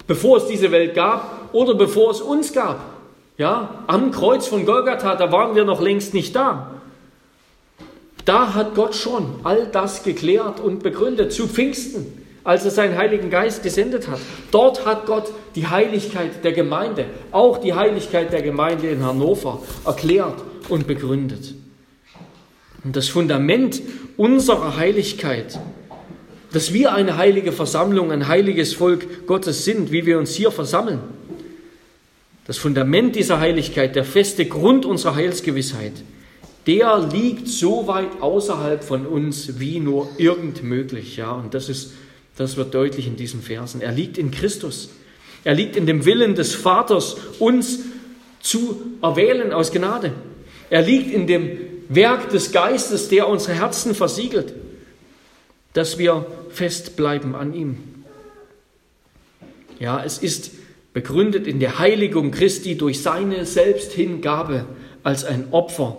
[0.06, 2.78] bevor es diese Welt gab oder bevor es uns gab.
[3.38, 6.72] Ja, am Kreuz von Golgatha, da waren wir noch längst nicht da.
[8.26, 13.30] Da hat Gott schon all das geklärt und begründet zu Pfingsten als er seinen Heiligen
[13.30, 14.18] Geist gesendet hat.
[14.50, 20.42] Dort hat Gott die Heiligkeit der Gemeinde, auch die Heiligkeit der Gemeinde in Hannover, erklärt
[20.68, 21.54] und begründet.
[22.84, 23.80] Und das Fundament
[24.16, 25.58] unserer Heiligkeit,
[26.52, 31.00] dass wir eine heilige Versammlung, ein heiliges Volk Gottes sind, wie wir uns hier versammeln,
[32.46, 35.92] das Fundament dieser Heiligkeit, der feste Grund unserer Heilsgewissheit,
[36.66, 41.16] der liegt so weit außerhalb von uns wie nur irgend möglich.
[41.16, 41.92] Ja, und das ist
[42.36, 43.80] das wird deutlich in diesen Versen.
[43.80, 44.90] Er liegt in Christus.
[45.44, 47.80] Er liegt in dem Willen des Vaters, uns
[48.40, 50.12] zu erwählen aus Gnade.
[50.70, 54.54] Er liegt in dem Werk des Geistes, der unsere Herzen versiegelt,
[55.74, 57.78] dass wir festbleiben an ihm.
[59.78, 60.52] Ja, es ist
[60.92, 64.66] begründet in der Heiligung Christi durch seine Selbsthingabe
[65.02, 65.96] als ein Opfer,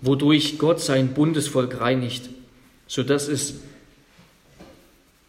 [0.00, 2.30] wodurch Gott sein Bundesvolk reinigt,
[2.86, 3.54] sodass es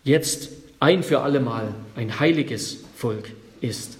[0.09, 3.97] jetzt ein für allemal ein heiliges Volk ist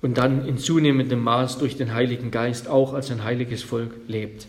[0.00, 4.46] und dann in zunehmendem Maß durch den Heiligen Geist auch als ein heiliges Volk lebt.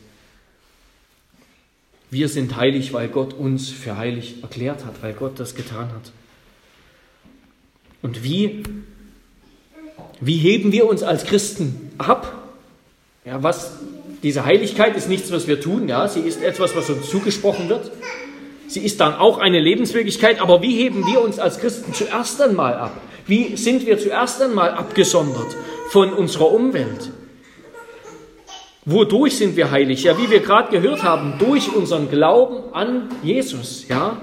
[2.10, 6.12] Wir sind heilig, weil Gott uns für heilig erklärt hat, weil Gott das getan hat.
[8.02, 8.64] Und wie,
[10.20, 12.52] wie heben wir uns als Christen ab?
[13.26, 13.78] Ja, was,
[14.22, 17.90] diese Heiligkeit ist nichts, was wir tun, ja, sie ist etwas, was uns zugesprochen wird.
[18.74, 22.74] Sie ist dann auch eine Lebenswirklichkeit, aber wie heben wir uns als Christen zuerst einmal
[22.74, 23.00] ab?
[23.28, 25.56] Wie sind wir zuerst einmal abgesondert
[25.90, 27.12] von unserer Umwelt?
[28.86, 30.06] Wodurch sind wir heilig?
[30.06, 34.18] Ja, wie wir gerade gehört haben, durch unseren Glauben an Jesus, ja?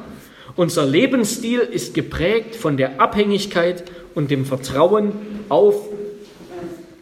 [0.57, 3.85] Unser Lebensstil ist geprägt von der Abhängigkeit
[4.17, 5.13] und dem Vertrauen
[5.49, 5.77] auf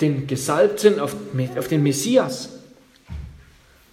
[0.03, 1.17] den Gesalbten, auf,
[1.57, 2.58] auf den Messias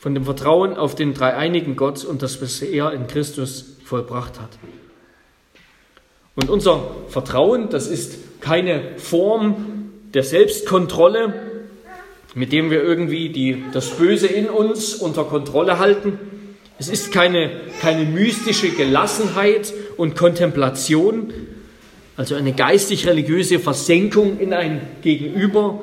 [0.05, 4.51] von dem Vertrauen auf den dreieinigen Gott und das, was er in Christus vollbracht hat.
[6.35, 11.33] Und unser Vertrauen, das ist keine Form der Selbstkontrolle,
[12.35, 16.19] mit dem wir irgendwie die, das Böse in uns unter Kontrolle halten.
[16.77, 17.49] Es ist keine,
[17.81, 21.33] keine mystische Gelassenheit und Kontemplation,
[22.15, 25.79] also eine geistig-religiöse Versenkung in ein Gegenüber.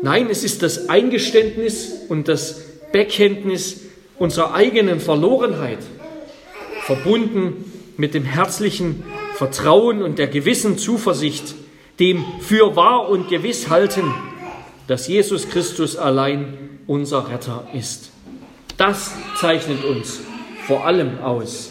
[0.00, 3.82] Nein, es ist das Eingeständnis und das Bekenntnis
[4.18, 5.78] unserer eigenen Verlorenheit,
[6.82, 9.04] verbunden mit dem herzlichen
[9.36, 11.54] Vertrauen und der gewissen Zuversicht,
[11.98, 14.12] dem für wahr und gewiss halten,
[14.86, 18.10] dass Jesus Christus allein unser Retter ist.
[18.76, 20.20] Das zeichnet uns
[20.66, 21.70] vor allem aus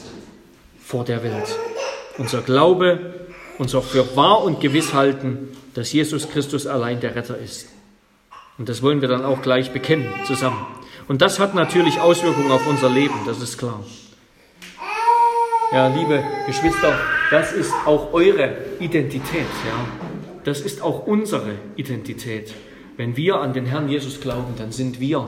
[0.84, 1.58] vor der Welt.
[2.18, 3.14] Unser Glaube,
[3.58, 7.68] unser für wahr und gewiss halten, dass Jesus Christus allein der Retter ist.
[8.58, 10.66] Und das wollen wir dann auch gleich bekennen zusammen.
[11.10, 13.84] Und das hat natürlich Auswirkungen auf unser Leben, das ist klar.
[15.72, 17.00] Ja, liebe Geschwister,
[17.32, 19.48] das ist auch eure Identität.
[19.65, 19.88] Ja.
[20.43, 22.54] Das ist auch unsere Identität.
[22.95, 25.28] Wenn wir an den Herrn Jesus glauben, dann sind wir,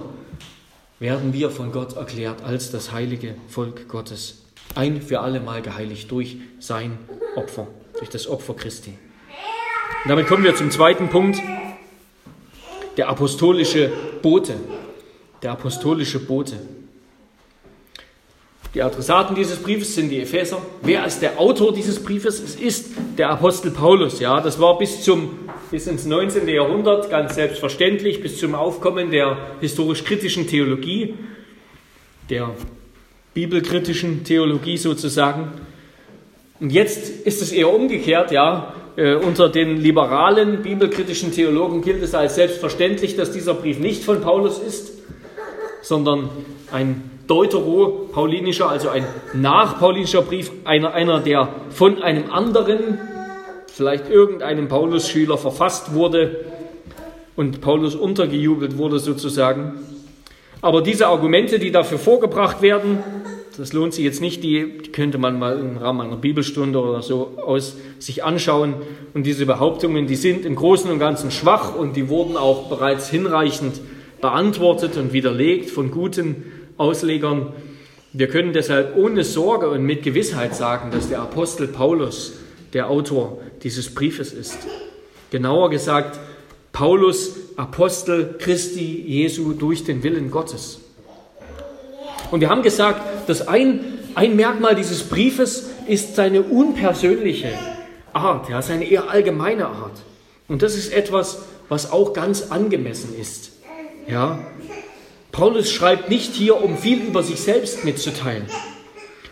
[1.00, 4.46] werden wir von Gott erklärt als das heilige Volk Gottes.
[4.76, 7.00] Ein für alle Mal geheiligt durch sein
[7.36, 7.66] Opfer,
[7.98, 8.94] durch das Opfer Christi.
[10.04, 11.42] Und damit kommen wir zum zweiten Punkt,
[12.98, 13.92] der apostolische
[14.22, 14.54] Bote
[15.42, 16.58] der apostolische Bote.
[18.74, 20.62] Die Adressaten dieses Briefes sind die Epheser.
[20.82, 22.42] Wer ist der Autor dieses Briefes?
[22.42, 24.22] Es ist der Apostel Paulus.
[24.22, 25.40] Ja, das war bis zum
[25.72, 26.48] bis ins 19.
[26.50, 31.16] Jahrhundert ganz selbstverständlich, bis zum Aufkommen der historisch-kritischen Theologie,
[32.30, 32.54] der
[33.34, 35.50] bibelkritischen Theologie sozusagen.
[36.60, 38.74] Und jetzt ist es eher umgekehrt, ja.
[38.98, 44.20] Äh, unter den liberalen bibelkritischen Theologen gilt es als selbstverständlich, dass dieser Brief nicht von
[44.20, 45.01] Paulus ist,
[45.92, 46.30] sondern
[46.72, 52.98] ein deutero-paulinischer, also ein nachpaulinischer Brief, einer, einer, der von einem anderen,
[53.68, 56.46] vielleicht irgendeinem Paulus-Schüler verfasst wurde
[57.36, 59.74] und Paulus untergejubelt wurde sozusagen.
[60.62, 63.00] Aber diese Argumente, die dafür vorgebracht werden,
[63.58, 67.34] Das lohnt sich jetzt nicht, die könnte man mal im Rahmen einer Bibelstunde oder so
[67.46, 68.76] aus sich anschauen.
[69.14, 73.10] Und diese Behauptungen, die sind im Großen und Ganzen schwach und die wurden auch bereits
[73.10, 73.82] hinreichend
[74.22, 76.46] beantwortet und widerlegt von guten
[76.78, 77.54] Auslegern.
[78.14, 82.34] Wir können deshalb ohne Sorge und mit Gewissheit sagen, dass der Apostel Paulus
[82.74, 84.58] der Autor dieses Briefes ist.
[85.30, 86.20] Genauer gesagt,
[86.72, 90.80] Paulus, Apostel Christi Jesu durch den Willen Gottes.
[92.32, 93.82] Und wir haben gesagt, dass ein,
[94.16, 97.50] ein Merkmal dieses Briefes ist seine unpersönliche
[98.14, 100.02] Art, ja, seine eher allgemeine Art.
[100.48, 103.51] Und das ist etwas, was auch ganz angemessen ist.
[104.08, 104.40] Ja.
[105.32, 108.46] Paulus schreibt nicht hier, um viel über sich selbst mitzuteilen.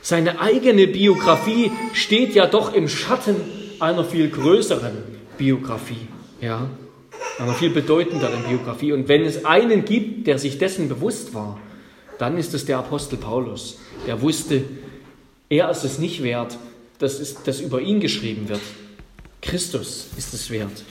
[0.01, 3.35] Seine eigene Biografie steht ja doch im Schatten
[3.79, 4.97] einer viel größeren
[5.37, 6.07] Biografie,
[6.41, 6.69] ja,
[7.37, 8.93] einer viel bedeutenderen Biografie.
[8.93, 11.59] Und wenn es einen gibt, der sich dessen bewusst war,
[12.17, 13.77] dann ist es der Apostel Paulus,
[14.07, 14.63] der wusste,
[15.49, 16.57] er ist es nicht wert,
[16.99, 18.61] dass, es, dass über ihn geschrieben wird.
[19.41, 20.83] Christus ist es wert.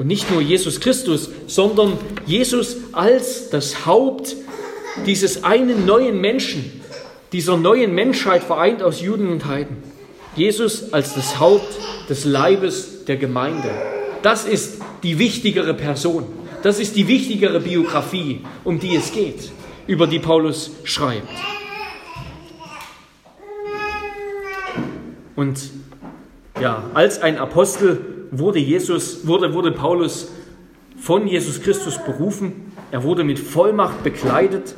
[0.00, 4.34] Und nicht nur Jesus Christus, sondern Jesus als das Haupt
[5.04, 6.80] dieses einen neuen Menschen,
[7.32, 9.76] dieser neuen Menschheit vereint aus Juden und Heiden.
[10.36, 11.68] Jesus als das Haupt
[12.08, 13.70] des Leibes der Gemeinde.
[14.22, 16.24] Das ist die wichtigere Person.
[16.62, 19.50] Das ist die wichtigere Biografie, um die es geht
[19.86, 21.28] über die Paulus schreibt.
[25.36, 25.60] Und
[26.58, 30.30] ja, als ein Apostel wurde Jesus, wurde, wurde Paulus
[30.98, 32.72] von Jesus Christus berufen.
[32.90, 34.74] Er wurde mit Vollmacht bekleidet.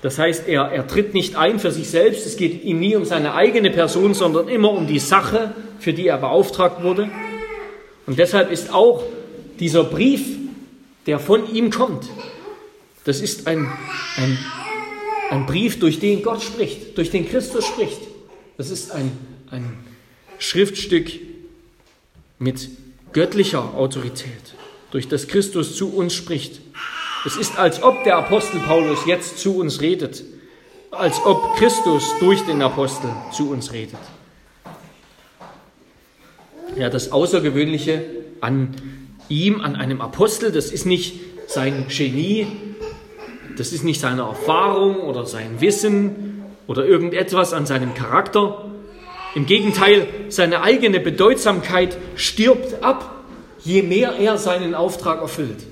[0.00, 2.26] Das heißt, er, er tritt nicht ein für sich selbst.
[2.26, 6.08] Es geht ihm nie um seine eigene Person, sondern immer um die Sache, für die
[6.08, 7.08] er beauftragt wurde.
[8.06, 9.04] Und deshalb ist auch
[9.60, 10.38] dieser Brief,
[11.06, 12.08] der von ihm kommt,
[13.04, 13.68] das ist ein,
[14.16, 14.38] ein,
[15.30, 18.00] ein Brief, durch den Gott spricht, durch den Christus spricht.
[18.56, 19.10] Das ist ein,
[19.50, 19.72] ein
[20.38, 21.10] Schriftstück
[22.42, 22.68] mit
[23.12, 24.54] göttlicher Autorität,
[24.90, 26.60] durch das Christus zu uns spricht.
[27.24, 30.24] Es ist, als ob der Apostel Paulus jetzt zu uns redet,
[30.90, 33.98] als ob Christus durch den Apostel zu uns redet.
[36.76, 38.02] Ja, das Außergewöhnliche
[38.40, 38.74] an
[39.28, 42.46] ihm, an einem Apostel, das ist nicht sein Genie,
[43.56, 48.71] das ist nicht seine Erfahrung oder sein Wissen oder irgendetwas an seinem Charakter.
[49.34, 53.24] Im Gegenteil, seine eigene Bedeutsamkeit stirbt ab,
[53.64, 55.64] je mehr er seinen Auftrag erfüllt.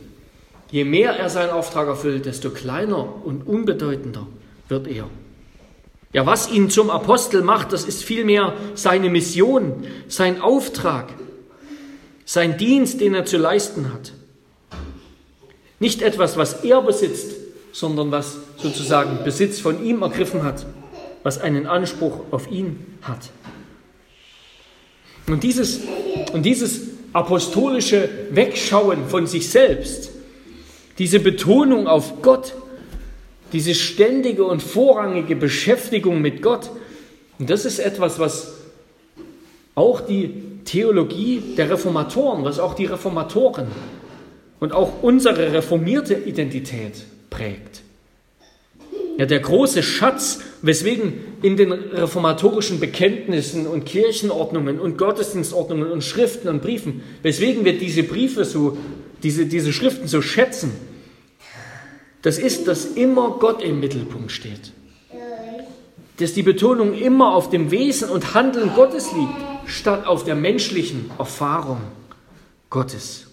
[0.70, 4.26] Je mehr er seinen Auftrag erfüllt, desto kleiner und unbedeutender
[4.68, 5.08] wird er.
[6.12, 11.08] Ja, was ihn zum Apostel macht, das ist vielmehr seine Mission, sein Auftrag,
[12.24, 14.12] sein Dienst, den er zu leisten hat.
[15.78, 17.32] Nicht etwas, was er besitzt,
[17.72, 20.66] sondern was sozusagen Besitz von ihm ergriffen hat,
[21.22, 23.30] was einen Anspruch auf ihn hat.
[25.32, 25.80] Und dieses,
[26.32, 26.80] und dieses
[27.12, 30.10] apostolische Wegschauen von sich selbst,
[30.98, 32.54] diese Betonung auf Gott,
[33.52, 36.70] diese ständige und vorrangige Beschäftigung mit Gott,
[37.38, 38.54] und das ist etwas, was
[39.74, 43.68] auch die Theologie der Reformatoren, was auch die Reformatoren
[44.60, 46.92] und auch unsere reformierte Identität
[47.30, 47.80] prägt.
[49.16, 56.48] Ja, der große Schatz, weswegen in den reformatorischen Bekenntnissen und Kirchenordnungen und Gottesdienstordnungen und Schriften
[56.48, 58.76] und Briefen, weswegen wir diese Briefe so,
[59.22, 60.72] diese, diese Schriften so schätzen,
[62.22, 64.72] das ist, dass immer Gott im Mittelpunkt steht.
[66.18, 69.32] Dass die Betonung immer auf dem Wesen und Handeln Gottes liegt,
[69.70, 71.80] statt auf der menschlichen Erfahrung
[72.68, 73.29] Gottes.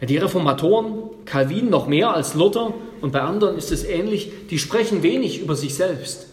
[0.00, 5.02] Die Reformatoren, Calvin noch mehr als Luther und bei anderen ist es ähnlich, die sprechen
[5.02, 6.26] wenig über sich selbst.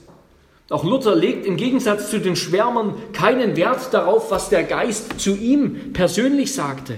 [0.69, 5.35] Auch Luther legt im Gegensatz zu den Schwärmern keinen Wert darauf, was der Geist zu
[5.35, 6.97] ihm persönlich sagte,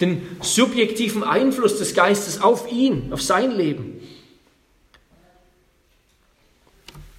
[0.00, 4.00] den subjektiven Einfluss des Geistes auf ihn, auf sein Leben.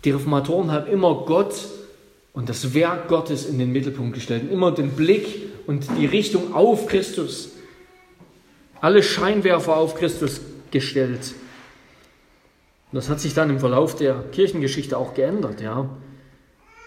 [0.05, 1.55] Die Reformatoren haben immer Gott
[2.33, 5.25] und das Werk Gottes in den Mittelpunkt gestellt, immer den Blick
[5.67, 7.54] und die Richtung auf Christus
[8.85, 11.33] alle Scheinwerfer auf Christus gestellt.
[12.91, 15.89] das hat sich dann im Verlauf der Kirchengeschichte auch geändert, ja.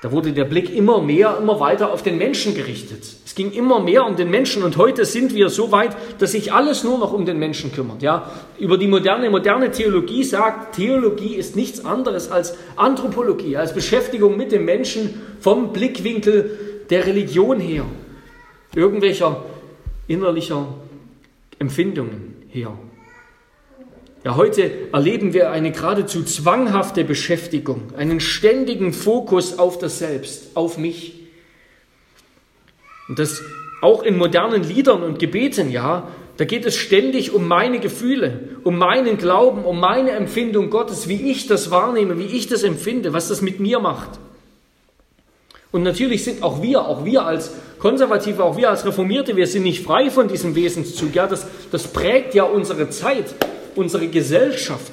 [0.01, 3.03] Da wurde der Blick immer mehr, immer weiter auf den Menschen gerichtet.
[3.27, 6.53] Es ging immer mehr um den Menschen und heute sind wir so weit, dass sich
[6.53, 8.01] alles nur noch um den Menschen kümmert.
[8.01, 8.31] Ja,
[8.61, 14.53] über die moderne, moderne Theologie sagt, Theologie ist nichts anderes als Anthropologie, als Beschäftigung mit
[14.53, 17.87] dem Menschen vom Blickwinkel der Religion her,
[18.73, 19.43] irgendwelcher
[20.07, 20.69] innerlicher
[21.59, 22.79] Empfindungen her.
[24.25, 30.77] Ja, heute erleben wir eine geradezu zwanghafte Beschäftigung, einen ständigen Fokus auf das Selbst, auf
[30.77, 31.15] mich.
[33.09, 33.43] Und das
[33.81, 38.77] auch in modernen Liedern und Gebeten, ja, da geht es ständig um meine Gefühle, um
[38.79, 43.29] meinen Glauben, um meine Empfindung Gottes, wie ich das wahrnehme, wie ich das empfinde, was
[43.29, 44.21] das mit mir macht.
[45.73, 49.63] Und natürlich sind auch wir, auch wir als Konservative, auch wir als Reformierte, wir sind
[49.63, 51.15] nicht frei von diesem Wesenszug.
[51.15, 53.35] Ja, das, das prägt ja unsere Zeit,
[53.77, 54.93] unsere Gesellschaft.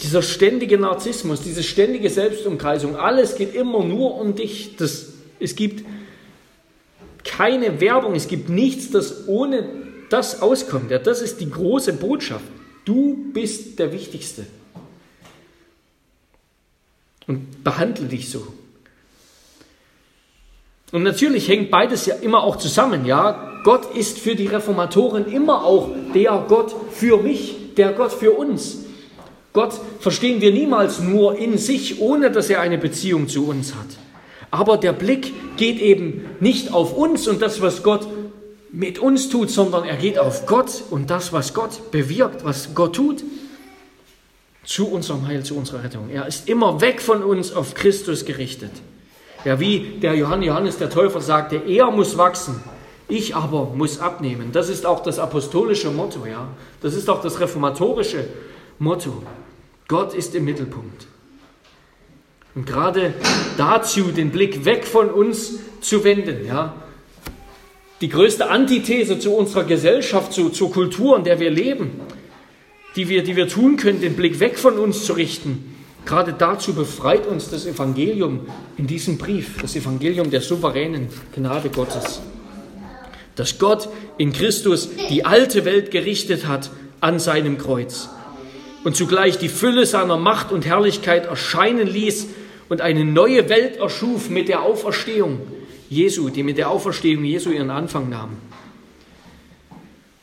[0.00, 4.76] Dieser ständige Narzissmus, diese ständige Selbstumkreisung, alles geht immer nur um dich.
[4.76, 5.84] Das, es gibt
[7.24, 9.68] keine Werbung, es gibt nichts, das ohne
[10.10, 10.90] das auskommt.
[10.90, 12.44] Ja, das ist die große Botschaft.
[12.84, 14.46] Du bist der Wichtigste.
[17.26, 18.46] Und behandle dich so.
[20.92, 23.60] Und natürlich hängt beides ja immer auch zusammen, ja.
[23.64, 28.84] Gott ist für die Reformatoren immer auch der Gott für mich, der Gott für uns.
[29.52, 33.86] Gott verstehen wir niemals nur in sich, ohne dass er eine Beziehung zu uns hat.
[34.50, 38.06] Aber der Blick geht eben nicht auf uns und das, was Gott
[38.70, 42.94] mit uns tut, sondern er geht auf Gott und das, was Gott bewirkt, was Gott
[42.94, 43.24] tut,
[44.64, 46.10] zu unserem Heil, zu unserer Rettung.
[46.10, 48.72] Er ist immer weg von uns auf Christus gerichtet.
[49.44, 52.60] Ja, wie der Johannes der Täufer sagte, er muss wachsen,
[53.08, 54.50] ich aber muss abnehmen.
[54.52, 56.48] Das ist auch das apostolische Motto, ja.
[56.82, 58.24] Das ist auch das reformatorische
[58.78, 59.22] Motto.
[59.88, 61.06] Gott ist im Mittelpunkt.
[62.56, 63.14] Und gerade
[63.56, 66.74] dazu den Blick weg von uns zu wenden, ja.
[68.00, 72.00] Die größte Antithese zu unserer Gesellschaft, zu, zur Kultur, in der wir leben,
[72.96, 75.75] die wir, die wir tun können, den Blick weg von uns zu richten,
[76.06, 78.46] Gerade dazu befreit uns das Evangelium
[78.78, 82.20] in diesem Brief, das Evangelium der souveränen Gnade Gottes.
[83.34, 88.08] Dass Gott in Christus die alte Welt gerichtet hat an seinem Kreuz
[88.84, 92.28] und zugleich die Fülle seiner Macht und Herrlichkeit erscheinen ließ
[92.68, 95.40] und eine neue Welt erschuf mit der Auferstehung
[95.90, 98.36] Jesu, die mit der Auferstehung Jesu ihren Anfang nahm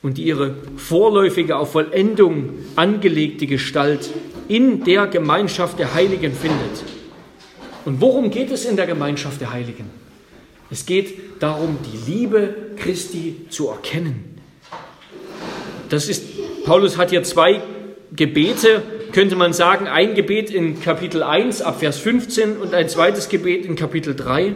[0.01, 4.09] und die ihre vorläufige auf Vollendung angelegte Gestalt
[4.47, 6.83] in der Gemeinschaft der Heiligen findet.
[7.85, 9.89] Und worum geht es in der Gemeinschaft der Heiligen?
[10.71, 14.41] Es geht darum, die Liebe Christi zu erkennen.
[15.89, 16.23] Das ist,
[16.65, 17.61] Paulus hat hier zwei
[18.15, 18.81] Gebete,
[19.11, 23.65] könnte man sagen, ein Gebet in Kapitel 1 ab Vers 15 und ein zweites Gebet
[23.65, 24.55] in Kapitel 3.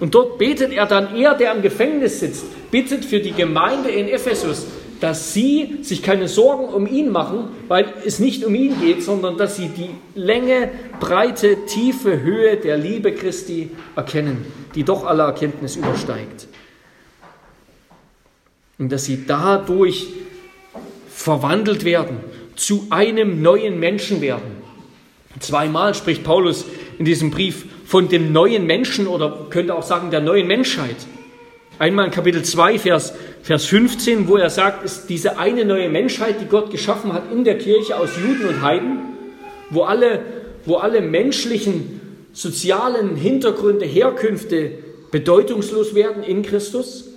[0.00, 4.08] Und dort betet er dann, er, der im Gefängnis sitzt, bittet für die Gemeinde in
[4.08, 4.66] Ephesus,
[5.00, 9.36] dass sie sich keine Sorgen um ihn machen, weil es nicht um ihn geht, sondern
[9.36, 14.44] dass sie die Länge, Breite, Tiefe, Höhe der Liebe Christi erkennen,
[14.74, 16.48] die doch alle Erkenntnis übersteigt.
[18.78, 20.08] Und dass sie dadurch
[21.08, 22.18] verwandelt werden,
[22.54, 24.58] zu einem neuen Menschen werden.
[25.38, 26.64] Zweimal spricht Paulus
[26.98, 30.96] in diesem Brief von dem neuen Menschen oder könnte auch sagen der neuen Menschheit.
[31.78, 33.12] Einmal in Kapitel 2, Vers,
[33.42, 37.44] Vers 15, wo er sagt, ist diese eine neue Menschheit, die Gott geschaffen hat in
[37.44, 38.98] der Kirche aus Juden und Heiden,
[39.70, 40.20] wo alle,
[40.64, 42.00] wo alle menschlichen,
[42.32, 44.72] sozialen Hintergründe, Herkünfte
[45.12, 47.10] bedeutungslos werden in Christus.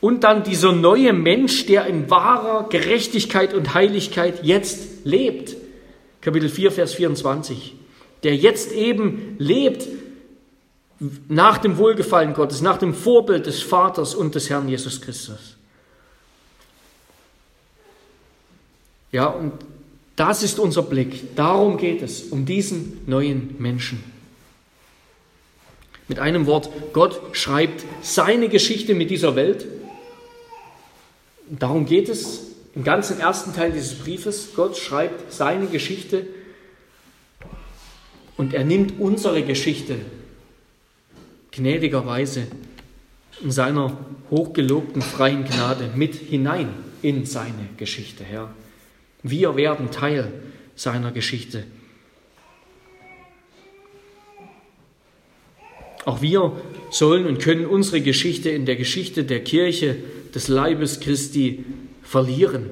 [0.00, 5.56] Und dann dieser neue Mensch, der in wahrer Gerechtigkeit und Heiligkeit jetzt lebt.
[6.22, 7.74] Kapitel 4, Vers 24.
[8.22, 9.86] Der jetzt eben lebt
[11.28, 15.56] nach dem Wohlgefallen Gottes, nach dem Vorbild des Vaters und des Herrn Jesus Christus.
[19.12, 19.52] Ja, und
[20.16, 21.34] das ist unser Blick.
[21.36, 24.02] Darum geht es, um diesen neuen Menschen.
[26.08, 29.66] Mit einem Wort, Gott schreibt seine Geschichte mit dieser Welt.
[31.48, 32.42] Darum geht es
[32.74, 34.50] im ganzen ersten Teil dieses Briefes.
[34.54, 36.26] Gott schreibt seine Geschichte
[38.36, 39.96] und er nimmt unsere Geschichte
[41.54, 42.46] gnädigerweise
[43.42, 43.96] in seiner
[44.30, 46.68] hochgelobten freien Gnade mit hinein
[47.02, 48.54] in seine Geschichte, Herr.
[49.22, 50.32] Wir werden Teil
[50.74, 51.64] seiner Geschichte.
[56.04, 56.52] Auch wir
[56.90, 59.96] sollen und können unsere Geschichte in der Geschichte der Kirche
[60.34, 61.64] des Leibes Christi
[62.02, 62.70] verlieren.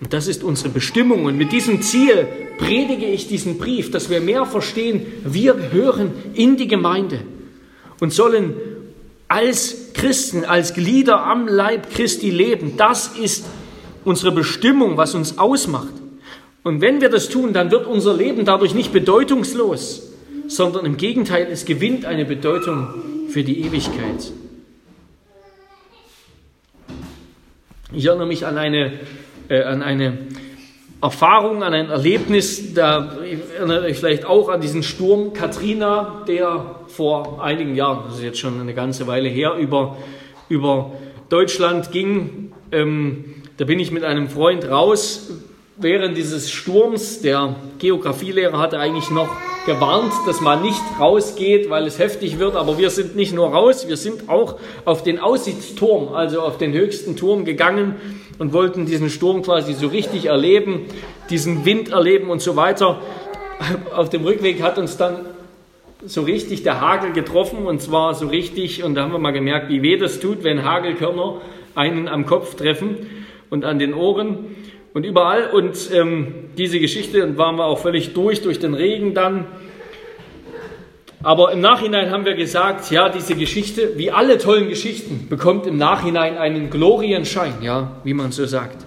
[0.00, 1.24] Und das ist unsere Bestimmung.
[1.24, 2.26] Und mit diesem Ziel
[2.58, 7.20] predige ich diesen Brief, dass wir mehr verstehen, wir gehören in die Gemeinde
[8.00, 8.54] und sollen
[9.28, 12.76] als Christen, als Glieder am Leib Christi leben.
[12.76, 13.46] Das ist
[14.04, 15.92] unsere Bestimmung, was uns ausmacht.
[16.62, 20.12] Und wenn wir das tun, dann wird unser Leben dadurch nicht bedeutungslos,
[20.48, 22.88] sondern im Gegenteil, es gewinnt eine Bedeutung
[23.28, 24.32] für die Ewigkeit.
[27.92, 28.92] Ich erinnere mich an eine,
[29.48, 30.18] äh, an eine
[31.00, 33.16] Erfahrung, an ein Erlebnis, da
[33.56, 38.38] erinnert euch vielleicht auch an diesen Sturm Katrina, der vor einigen Jahren, das ist jetzt
[38.38, 39.98] schon eine ganze Weile her, über,
[40.48, 40.92] über
[41.28, 42.52] Deutschland ging.
[42.72, 45.30] Ähm, da bin ich mit einem Freund raus
[45.76, 47.20] während dieses Sturms.
[47.20, 49.28] Der Geografielehrer hatte eigentlich noch
[49.66, 52.56] gewarnt, dass man nicht rausgeht, weil es heftig wird.
[52.56, 56.72] Aber wir sind nicht nur raus, wir sind auch auf den Aussichtsturm, also auf den
[56.72, 57.96] höchsten Turm gegangen
[58.38, 60.86] und wollten diesen Sturm quasi so richtig erleben,
[61.28, 63.00] diesen Wind erleben und so weiter.
[63.94, 65.35] Auf dem Rückweg hat uns dann
[66.06, 69.68] so richtig der Hagel getroffen und zwar so richtig und da haben wir mal gemerkt,
[69.68, 71.40] wie weh das tut, wenn Hagelkörner
[71.74, 72.96] einen am Kopf treffen
[73.50, 74.56] und an den Ohren
[74.94, 75.50] und überall.
[75.50, 79.46] Und ähm, diese Geschichte waren wir auch völlig durch, durch den Regen dann.
[81.22, 85.76] Aber im Nachhinein haben wir gesagt, ja, diese Geschichte, wie alle tollen Geschichten, bekommt im
[85.76, 88.86] Nachhinein einen Glorienschein, ja, wie man so sagt.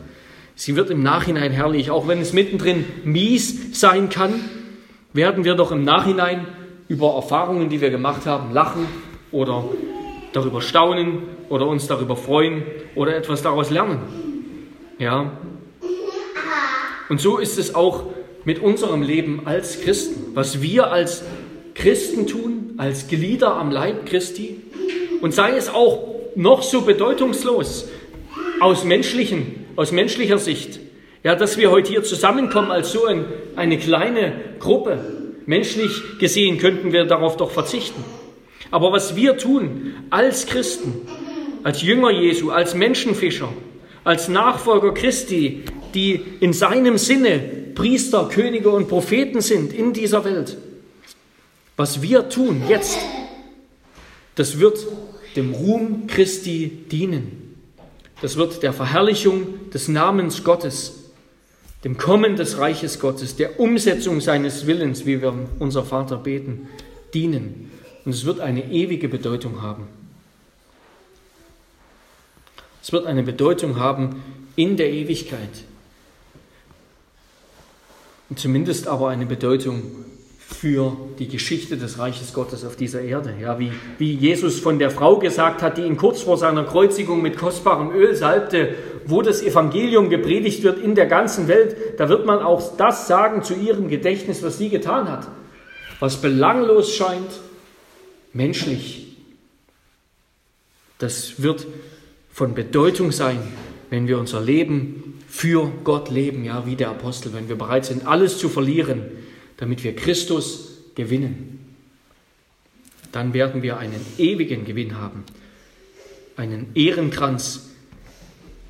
[0.55, 4.33] Sie wird im Nachhinein herrlich, auch wenn es mittendrin mies sein kann,
[5.13, 6.47] werden wir doch im Nachhinein
[6.89, 8.85] über Erfahrungen, die wir gemacht haben, lachen
[9.31, 9.63] oder
[10.33, 12.63] darüber staunen oder uns darüber freuen
[12.95, 14.01] oder etwas daraus lernen.
[14.97, 15.31] Ja,
[17.09, 18.03] und so ist es auch
[18.45, 20.35] mit unserem Leben als Christen.
[20.35, 21.23] Was wir als
[21.73, 24.61] Christen tun, als Glieder am Leib Christi,
[25.21, 27.89] und sei es auch noch so bedeutungslos
[28.61, 30.79] aus, menschlichen, aus menschlicher Sicht,
[31.23, 33.25] ja, dass wir heute hier zusammenkommen als so ein,
[33.55, 34.99] eine kleine Gruppe.
[35.49, 38.03] Menschlich gesehen könnten wir darauf doch verzichten.
[38.69, 41.07] Aber was wir tun als Christen,
[41.63, 43.51] als Jünger Jesu, als Menschenfischer,
[44.03, 45.63] als Nachfolger Christi,
[45.95, 47.39] die in seinem Sinne
[47.73, 50.55] Priester, Könige und Propheten sind in dieser Welt.
[51.77, 52.99] Was wir tun jetzt,
[54.35, 54.77] das wird
[55.35, 57.55] dem Ruhm Christi dienen.
[58.21, 60.98] Das wird der Verherrlichung des Namens Gottes,
[61.83, 66.67] dem Kommen des Reiches Gottes, der Umsetzung seines Willens, wie wir unser Vater beten,
[67.13, 67.71] dienen.
[68.05, 69.87] Und es wird eine ewige Bedeutung haben.
[72.81, 74.23] Es wird eine Bedeutung haben
[74.55, 75.63] in der Ewigkeit
[78.29, 79.83] und zumindest aber eine Bedeutung
[80.37, 83.33] für die Geschichte des Reiches Gottes auf dieser Erde.
[83.39, 87.21] Ja, wie, wie Jesus von der Frau gesagt hat, die ihn kurz vor seiner Kreuzigung
[87.21, 88.73] mit kostbarem Öl salbte,
[89.09, 93.43] wo das Evangelium gepredigt wird in der ganzen Welt, da wird man auch das sagen
[93.43, 95.27] zu ihrem Gedächtnis, was sie getan hat.
[95.99, 97.29] Was belanglos scheint,
[98.33, 99.17] menschlich,
[100.99, 101.65] das wird
[102.31, 103.39] von Bedeutung sein,
[103.89, 108.05] wenn wir unser Leben für Gott leben, ja, wie der Apostel, wenn wir bereit sind,
[108.05, 109.03] alles zu verlieren,
[109.57, 111.75] damit wir Christus gewinnen.
[113.11, 115.23] Dann werden wir einen ewigen Gewinn haben,
[116.35, 117.68] einen Ehrenkranz,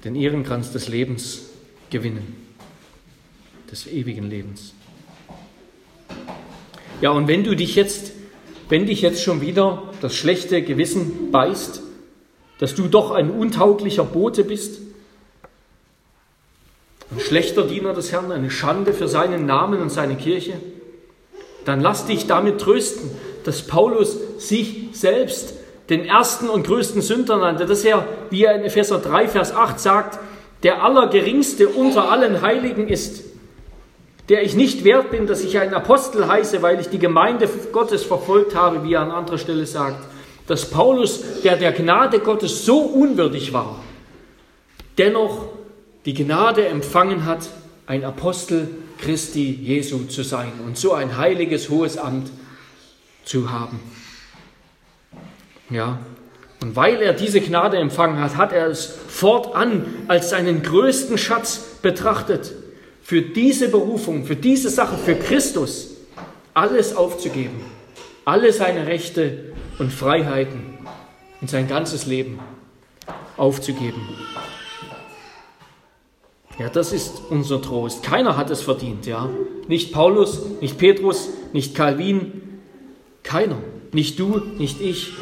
[0.03, 1.49] den Ehrenkranz des Lebens
[1.89, 2.35] gewinnen,
[3.71, 4.73] des ewigen Lebens.
[7.01, 8.11] Ja, und wenn du dich jetzt,
[8.67, 11.81] wenn dich jetzt schon wieder das schlechte Gewissen beißt,
[12.59, 14.81] dass du doch ein untauglicher Bote bist,
[17.11, 20.53] ein schlechter Diener des Herrn, eine Schande für seinen Namen und seine Kirche,
[21.65, 23.09] dann lass dich damit trösten,
[23.43, 25.53] dass Paulus sich selbst
[25.89, 29.79] den ersten und größten Sünder nannte, dass er, wie er in Epheser 3, Vers 8
[29.79, 30.19] sagt,
[30.63, 33.23] der allergeringste unter allen Heiligen ist,
[34.27, 38.03] der ich nicht wert bin, dass ich ein Apostel heiße, weil ich die Gemeinde Gottes
[38.03, 40.03] verfolgt habe, wie er an anderer Stelle sagt,
[40.47, 43.83] dass Paulus, der der Gnade Gottes so unwürdig war,
[44.97, 45.47] dennoch
[46.05, 47.49] die Gnade empfangen hat,
[47.87, 48.67] ein Apostel
[48.99, 52.29] Christi Jesu zu sein und so ein heiliges, hohes Amt
[53.25, 53.79] zu haben.
[55.69, 55.99] Ja,
[56.61, 61.77] und weil er diese Gnade empfangen hat, hat er es fortan als seinen größten Schatz
[61.81, 62.53] betrachtet,
[63.01, 65.95] für diese Berufung, für diese Sache, für Christus
[66.53, 67.61] alles aufzugeben,
[68.25, 70.77] alle seine Rechte und Freiheiten
[71.41, 72.39] und sein ganzes Leben
[73.37, 74.01] aufzugeben.
[76.59, 78.03] Ja, das ist unser Trost.
[78.03, 79.29] Keiner hat es verdient, ja.
[79.69, 82.59] Nicht Paulus, nicht Petrus, nicht Calvin,
[83.23, 83.57] keiner.
[83.93, 85.13] Nicht du, nicht ich.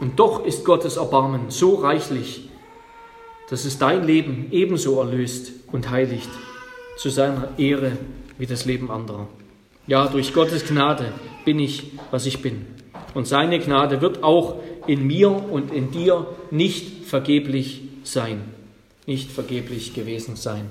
[0.00, 2.48] Und doch ist Gottes Erbarmen so reichlich,
[3.48, 6.28] dass es dein Leben ebenso erlöst und heiligt,
[6.96, 7.92] zu seiner Ehre
[8.38, 9.28] wie das Leben anderer.
[9.86, 11.12] Ja, durch Gottes Gnade
[11.44, 12.66] bin ich, was ich bin.
[13.14, 18.56] Und seine Gnade wird auch in mir und in dir nicht vergeblich sein
[19.06, 20.68] nicht vergeblich gewesen sein.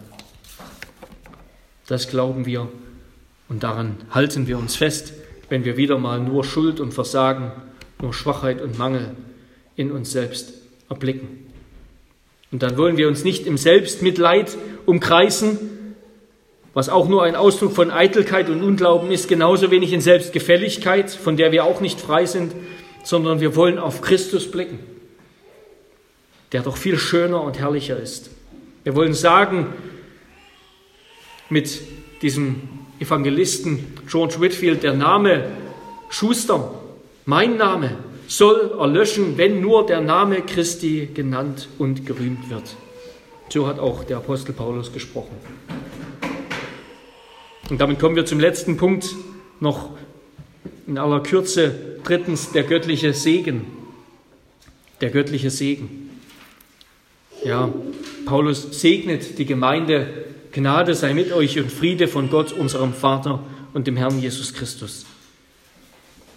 [1.87, 2.67] Das glauben wir
[3.47, 5.13] und daran halten wir uns fest,
[5.49, 7.51] wenn wir wieder mal nur Schuld und Versagen,
[8.05, 9.15] nur Schwachheit und Mangel
[9.75, 10.53] in uns selbst
[10.89, 11.47] erblicken.
[12.51, 15.95] Und dann wollen wir uns nicht im Selbstmitleid umkreisen,
[16.75, 21.35] was auch nur ein Ausdruck von Eitelkeit und Unglauben ist, genauso wenig in Selbstgefälligkeit, von
[21.35, 22.53] der wir auch nicht frei sind,
[23.03, 24.77] sondern wir wollen auf Christus blicken,
[26.51, 28.29] der doch viel schöner und herrlicher ist.
[28.83, 29.73] Wir wollen sagen,
[31.49, 31.81] mit
[32.21, 35.51] diesem Evangelisten George Whitfield, der Name
[36.09, 36.84] Schuster,
[37.25, 37.97] mein Name,
[38.27, 42.75] soll erlöschen, wenn nur der Name Christi genannt und gerühmt wird.
[43.49, 45.35] So hat auch der Apostel Paulus gesprochen.
[47.69, 49.15] Und damit kommen wir zum letzten Punkt,
[49.59, 49.91] noch
[50.87, 51.99] in aller Kürze.
[52.03, 53.65] Drittens, der göttliche Segen.
[55.01, 56.09] Der göttliche Segen.
[57.43, 57.71] Ja,
[58.25, 60.25] Paulus segnet die Gemeinde.
[60.51, 65.05] Gnade sei mit euch und Friede von Gott, unserem Vater und dem Herrn Jesus Christus.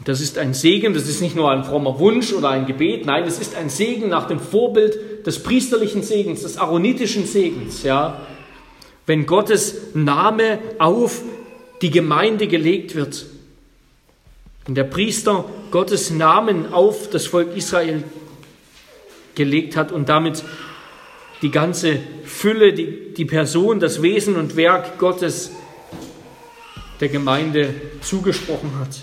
[0.09, 3.24] Das ist ein Segen, das ist nicht nur ein frommer Wunsch oder ein Gebet, nein,
[3.24, 8.18] es ist ein Segen nach dem Vorbild des priesterlichen Segens, des aaronitischen Segens, ja.
[9.04, 11.20] Wenn Gottes Name auf
[11.82, 13.26] die Gemeinde gelegt wird,
[14.64, 18.02] wenn der Priester Gottes Namen auf das Volk Israel
[19.34, 20.42] gelegt hat und damit
[21.42, 25.50] die ganze Fülle, die, die Person, das Wesen und Werk Gottes
[26.98, 29.02] der Gemeinde zugesprochen hat.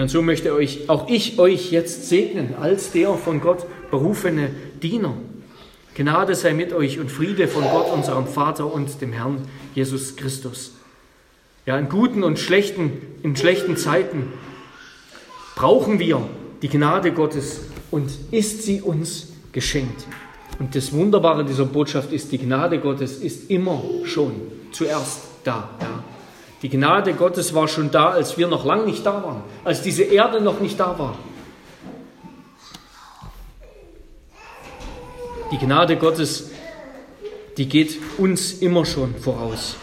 [0.00, 4.50] Und so möchte euch, auch ich euch jetzt segnen als der von Gott berufene
[4.82, 5.14] Diener.
[5.94, 9.42] Gnade sei mit euch und Friede von Gott, unserem Vater und dem Herrn
[9.74, 10.72] Jesus Christus.
[11.66, 12.92] Ja, in guten und schlechten,
[13.22, 14.32] in schlechten Zeiten
[15.54, 16.26] brauchen wir
[16.62, 17.60] die Gnade Gottes
[17.92, 20.06] und ist sie uns geschenkt.
[20.58, 24.32] Und das Wunderbare dieser Botschaft ist, die Gnade Gottes ist immer schon
[24.72, 25.70] zuerst da.
[25.80, 26.04] Ja.
[26.62, 30.04] Die Gnade Gottes war schon da, als wir noch lange nicht da waren, als diese
[30.04, 31.16] Erde noch nicht da war.
[35.50, 36.50] Die Gnade Gottes,
[37.56, 39.76] die geht uns immer schon voraus.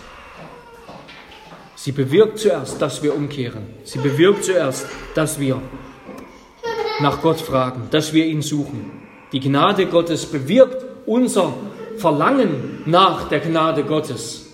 [1.75, 3.63] Sie bewirkt zuerst, dass wir umkehren.
[3.83, 5.61] Sie bewirkt zuerst, dass wir
[6.99, 8.91] nach Gott fragen, dass wir ihn suchen.
[9.31, 11.53] Die Gnade Gottes bewirkt unser
[11.97, 14.47] Verlangen nach der Gnade Gottes.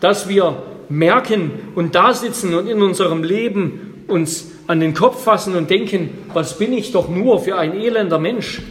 [0.00, 5.54] Dass wir merken und da sitzen und in unserem Leben uns an den Kopf fassen
[5.54, 8.62] und denken, was bin ich doch nur für ein elender Mensch?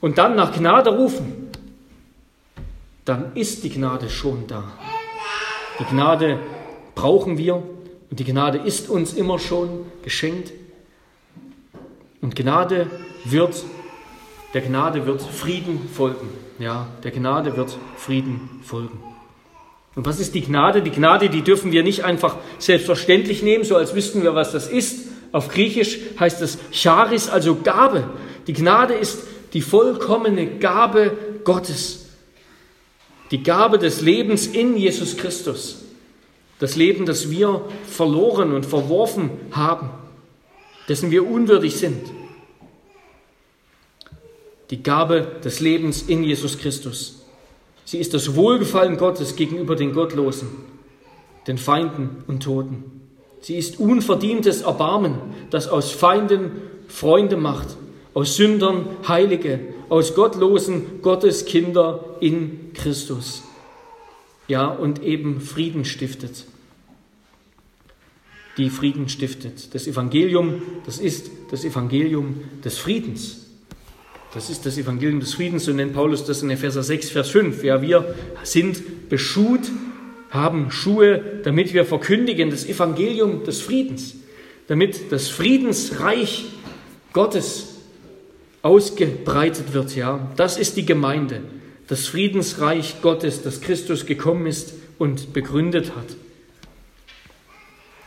[0.00, 1.50] Und dann nach Gnade rufen,
[3.04, 4.64] dann ist die Gnade schon da.
[5.78, 6.38] Die Gnade
[6.94, 10.52] brauchen wir und die Gnade ist uns immer schon geschenkt.
[12.20, 12.88] Und Gnade
[13.24, 13.64] wird,
[14.54, 16.28] der Gnade wird Frieden folgen.
[16.58, 19.11] Ja, der Gnade wird Frieden folgen.
[19.94, 20.82] Und was ist die Gnade?
[20.82, 24.68] Die Gnade, die dürfen wir nicht einfach selbstverständlich nehmen, so als wüssten wir, was das
[24.68, 25.08] ist.
[25.32, 28.04] Auf Griechisch heißt es Charis, also Gabe.
[28.46, 29.18] Die Gnade ist
[29.52, 32.06] die vollkommene Gabe Gottes.
[33.30, 35.82] Die Gabe des Lebens in Jesus Christus.
[36.58, 39.90] Das Leben, das wir verloren und verworfen haben,
[40.88, 42.06] dessen wir unwürdig sind.
[44.70, 47.21] Die Gabe des Lebens in Jesus Christus.
[47.84, 50.48] Sie ist das Wohlgefallen Gottes gegenüber den Gottlosen,
[51.46, 53.02] den Feinden und Toten.
[53.40, 55.16] Sie ist unverdientes Erbarmen,
[55.50, 56.52] das aus Feinden
[56.86, 57.76] Freunde macht,
[58.14, 63.42] aus Sündern Heilige, aus Gottlosen Gottes Kinder in Christus.
[64.46, 66.44] Ja, und eben Frieden stiftet.
[68.58, 69.74] Die Frieden stiftet.
[69.74, 73.41] Das Evangelium, das ist das Evangelium des Friedens.
[74.34, 77.64] Das ist das Evangelium des Friedens, so nennt Paulus das in Epheser 6, Vers 5.
[77.64, 78.14] Ja, wir
[78.44, 79.60] sind beschut,
[80.30, 84.14] haben Schuhe, damit wir verkündigen das Evangelium des Friedens,
[84.68, 86.46] damit das Friedensreich
[87.12, 87.76] Gottes
[88.62, 89.94] ausgebreitet wird.
[89.96, 91.42] Ja, das ist die Gemeinde,
[91.88, 96.16] das Friedensreich Gottes, das Christus gekommen ist und begründet hat.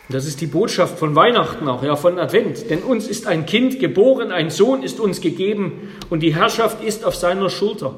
[0.09, 2.69] Das ist die Botschaft von Weihnachten auch, ja, von Advent.
[2.69, 7.03] Denn uns ist ein Kind geboren, ein Sohn ist uns gegeben und die Herrschaft ist
[7.03, 7.95] auf seiner Schulter.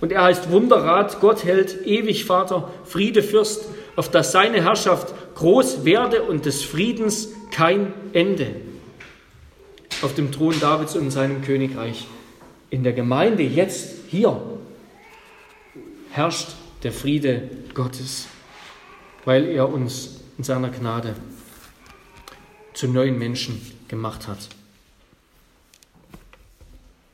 [0.00, 5.84] Und er heißt Wunderrat, Gott hält, ewig Vater, Friede Fürst, auf dass seine Herrschaft groß
[5.84, 8.48] werde und des Friedens kein Ende.
[10.02, 12.06] Auf dem Thron Davids und seinem Königreich.
[12.68, 14.40] In der Gemeinde jetzt hier
[16.10, 16.48] herrscht
[16.82, 18.26] der Friede Gottes,
[19.24, 21.14] weil er uns in seiner Gnade
[22.76, 24.38] zu neuen Menschen gemacht hat.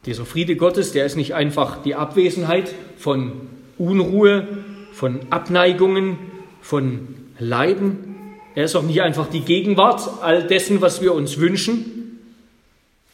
[0.07, 3.33] Dieser Friede Gottes, der ist nicht einfach die Abwesenheit von
[3.79, 4.49] Unruhe,
[4.93, 6.19] von Abneigungen,
[6.61, 8.35] von Leiden.
[8.57, 12.19] Er ist auch nicht einfach die Gegenwart all dessen, was wir uns wünschen,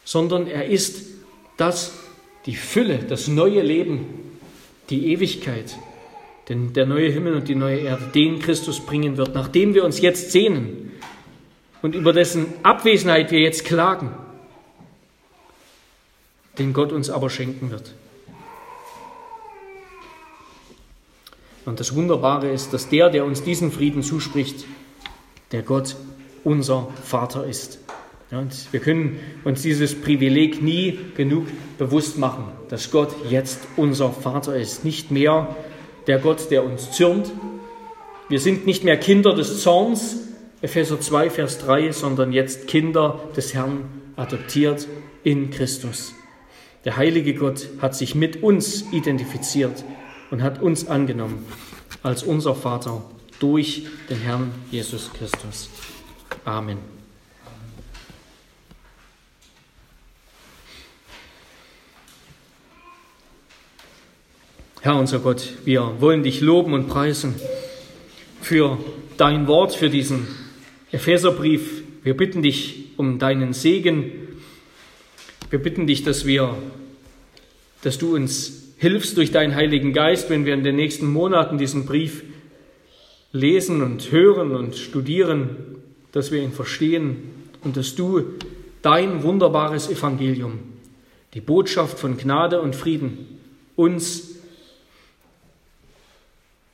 [0.03, 1.05] sondern er ist
[1.57, 1.93] das,
[2.47, 4.07] die Fülle, das neue Leben,
[4.89, 5.77] die Ewigkeit,
[6.49, 10.01] denn der neue Himmel und die neue Erde, den Christus bringen wird, nachdem wir uns
[10.01, 10.88] jetzt sehnen
[11.81, 14.11] und über dessen Abwesenheit wir jetzt klagen,
[16.57, 17.93] den Gott uns aber schenken wird.
[21.65, 24.65] Und das Wunderbare ist, dass der, der uns diesen Frieden zuspricht,
[25.51, 25.95] der Gott
[26.43, 27.79] unser Vater ist.
[28.31, 34.55] Und wir können uns dieses Privileg nie genug bewusst machen, dass Gott jetzt unser Vater
[34.55, 34.85] ist.
[34.85, 35.55] Nicht mehr
[36.07, 37.31] der Gott, der uns zürnt.
[38.29, 40.28] Wir sind nicht mehr Kinder des Zorns,
[40.61, 43.85] Epheser 2, Vers 3, sondern jetzt Kinder des Herrn,
[44.17, 44.87] adoptiert
[45.23, 46.13] in Christus.
[46.83, 49.85] Der heilige Gott hat sich mit uns identifiziert
[50.31, 51.45] und hat uns angenommen
[52.03, 53.01] als unser Vater
[53.39, 55.69] durch den Herrn Jesus Christus.
[56.43, 56.77] Amen.
[64.81, 67.35] Herr unser Gott, wir wollen dich loben und preisen
[68.41, 68.77] für
[69.17, 70.27] dein Wort, für diesen
[70.91, 71.83] Epheserbrief.
[72.03, 74.11] Wir bitten dich um deinen Segen.
[75.49, 76.57] Wir bitten dich, dass wir,
[77.83, 81.85] dass du uns hilfst durch deinen Heiligen Geist, wenn wir in den nächsten Monaten diesen
[81.85, 82.23] Brief
[83.31, 85.75] lesen und hören und studieren,
[86.11, 87.17] dass wir ihn verstehen
[87.63, 88.23] und dass du
[88.81, 90.59] dein wunderbares Evangelium,
[91.35, 93.39] die Botschaft von Gnade und Frieden
[93.75, 94.39] uns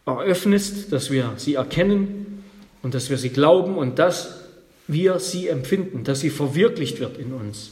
[0.05, 2.24] eröffnest, dass wir sie erkennen
[2.86, 4.41] und dass wir sie glauben und dass
[4.86, 7.71] wir sie empfinden, dass sie verwirklicht wird in uns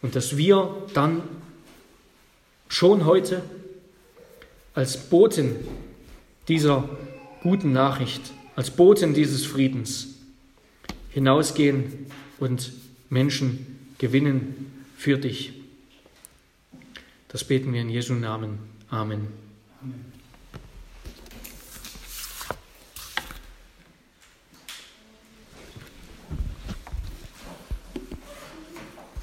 [0.00, 1.20] und dass wir dann
[2.70, 3.42] schon heute
[4.72, 5.56] als Boten
[6.48, 6.88] dieser
[7.42, 8.22] guten Nachricht,
[8.54, 10.14] als Boten dieses Friedens
[11.10, 12.06] hinausgehen
[12.38, 12.72] und
[13.10, 15.52] Menschen gewinnen für dich.
[17.28, 18.60] Das beten wir in Jesu Namen.
[18.88, 19.45] Amen.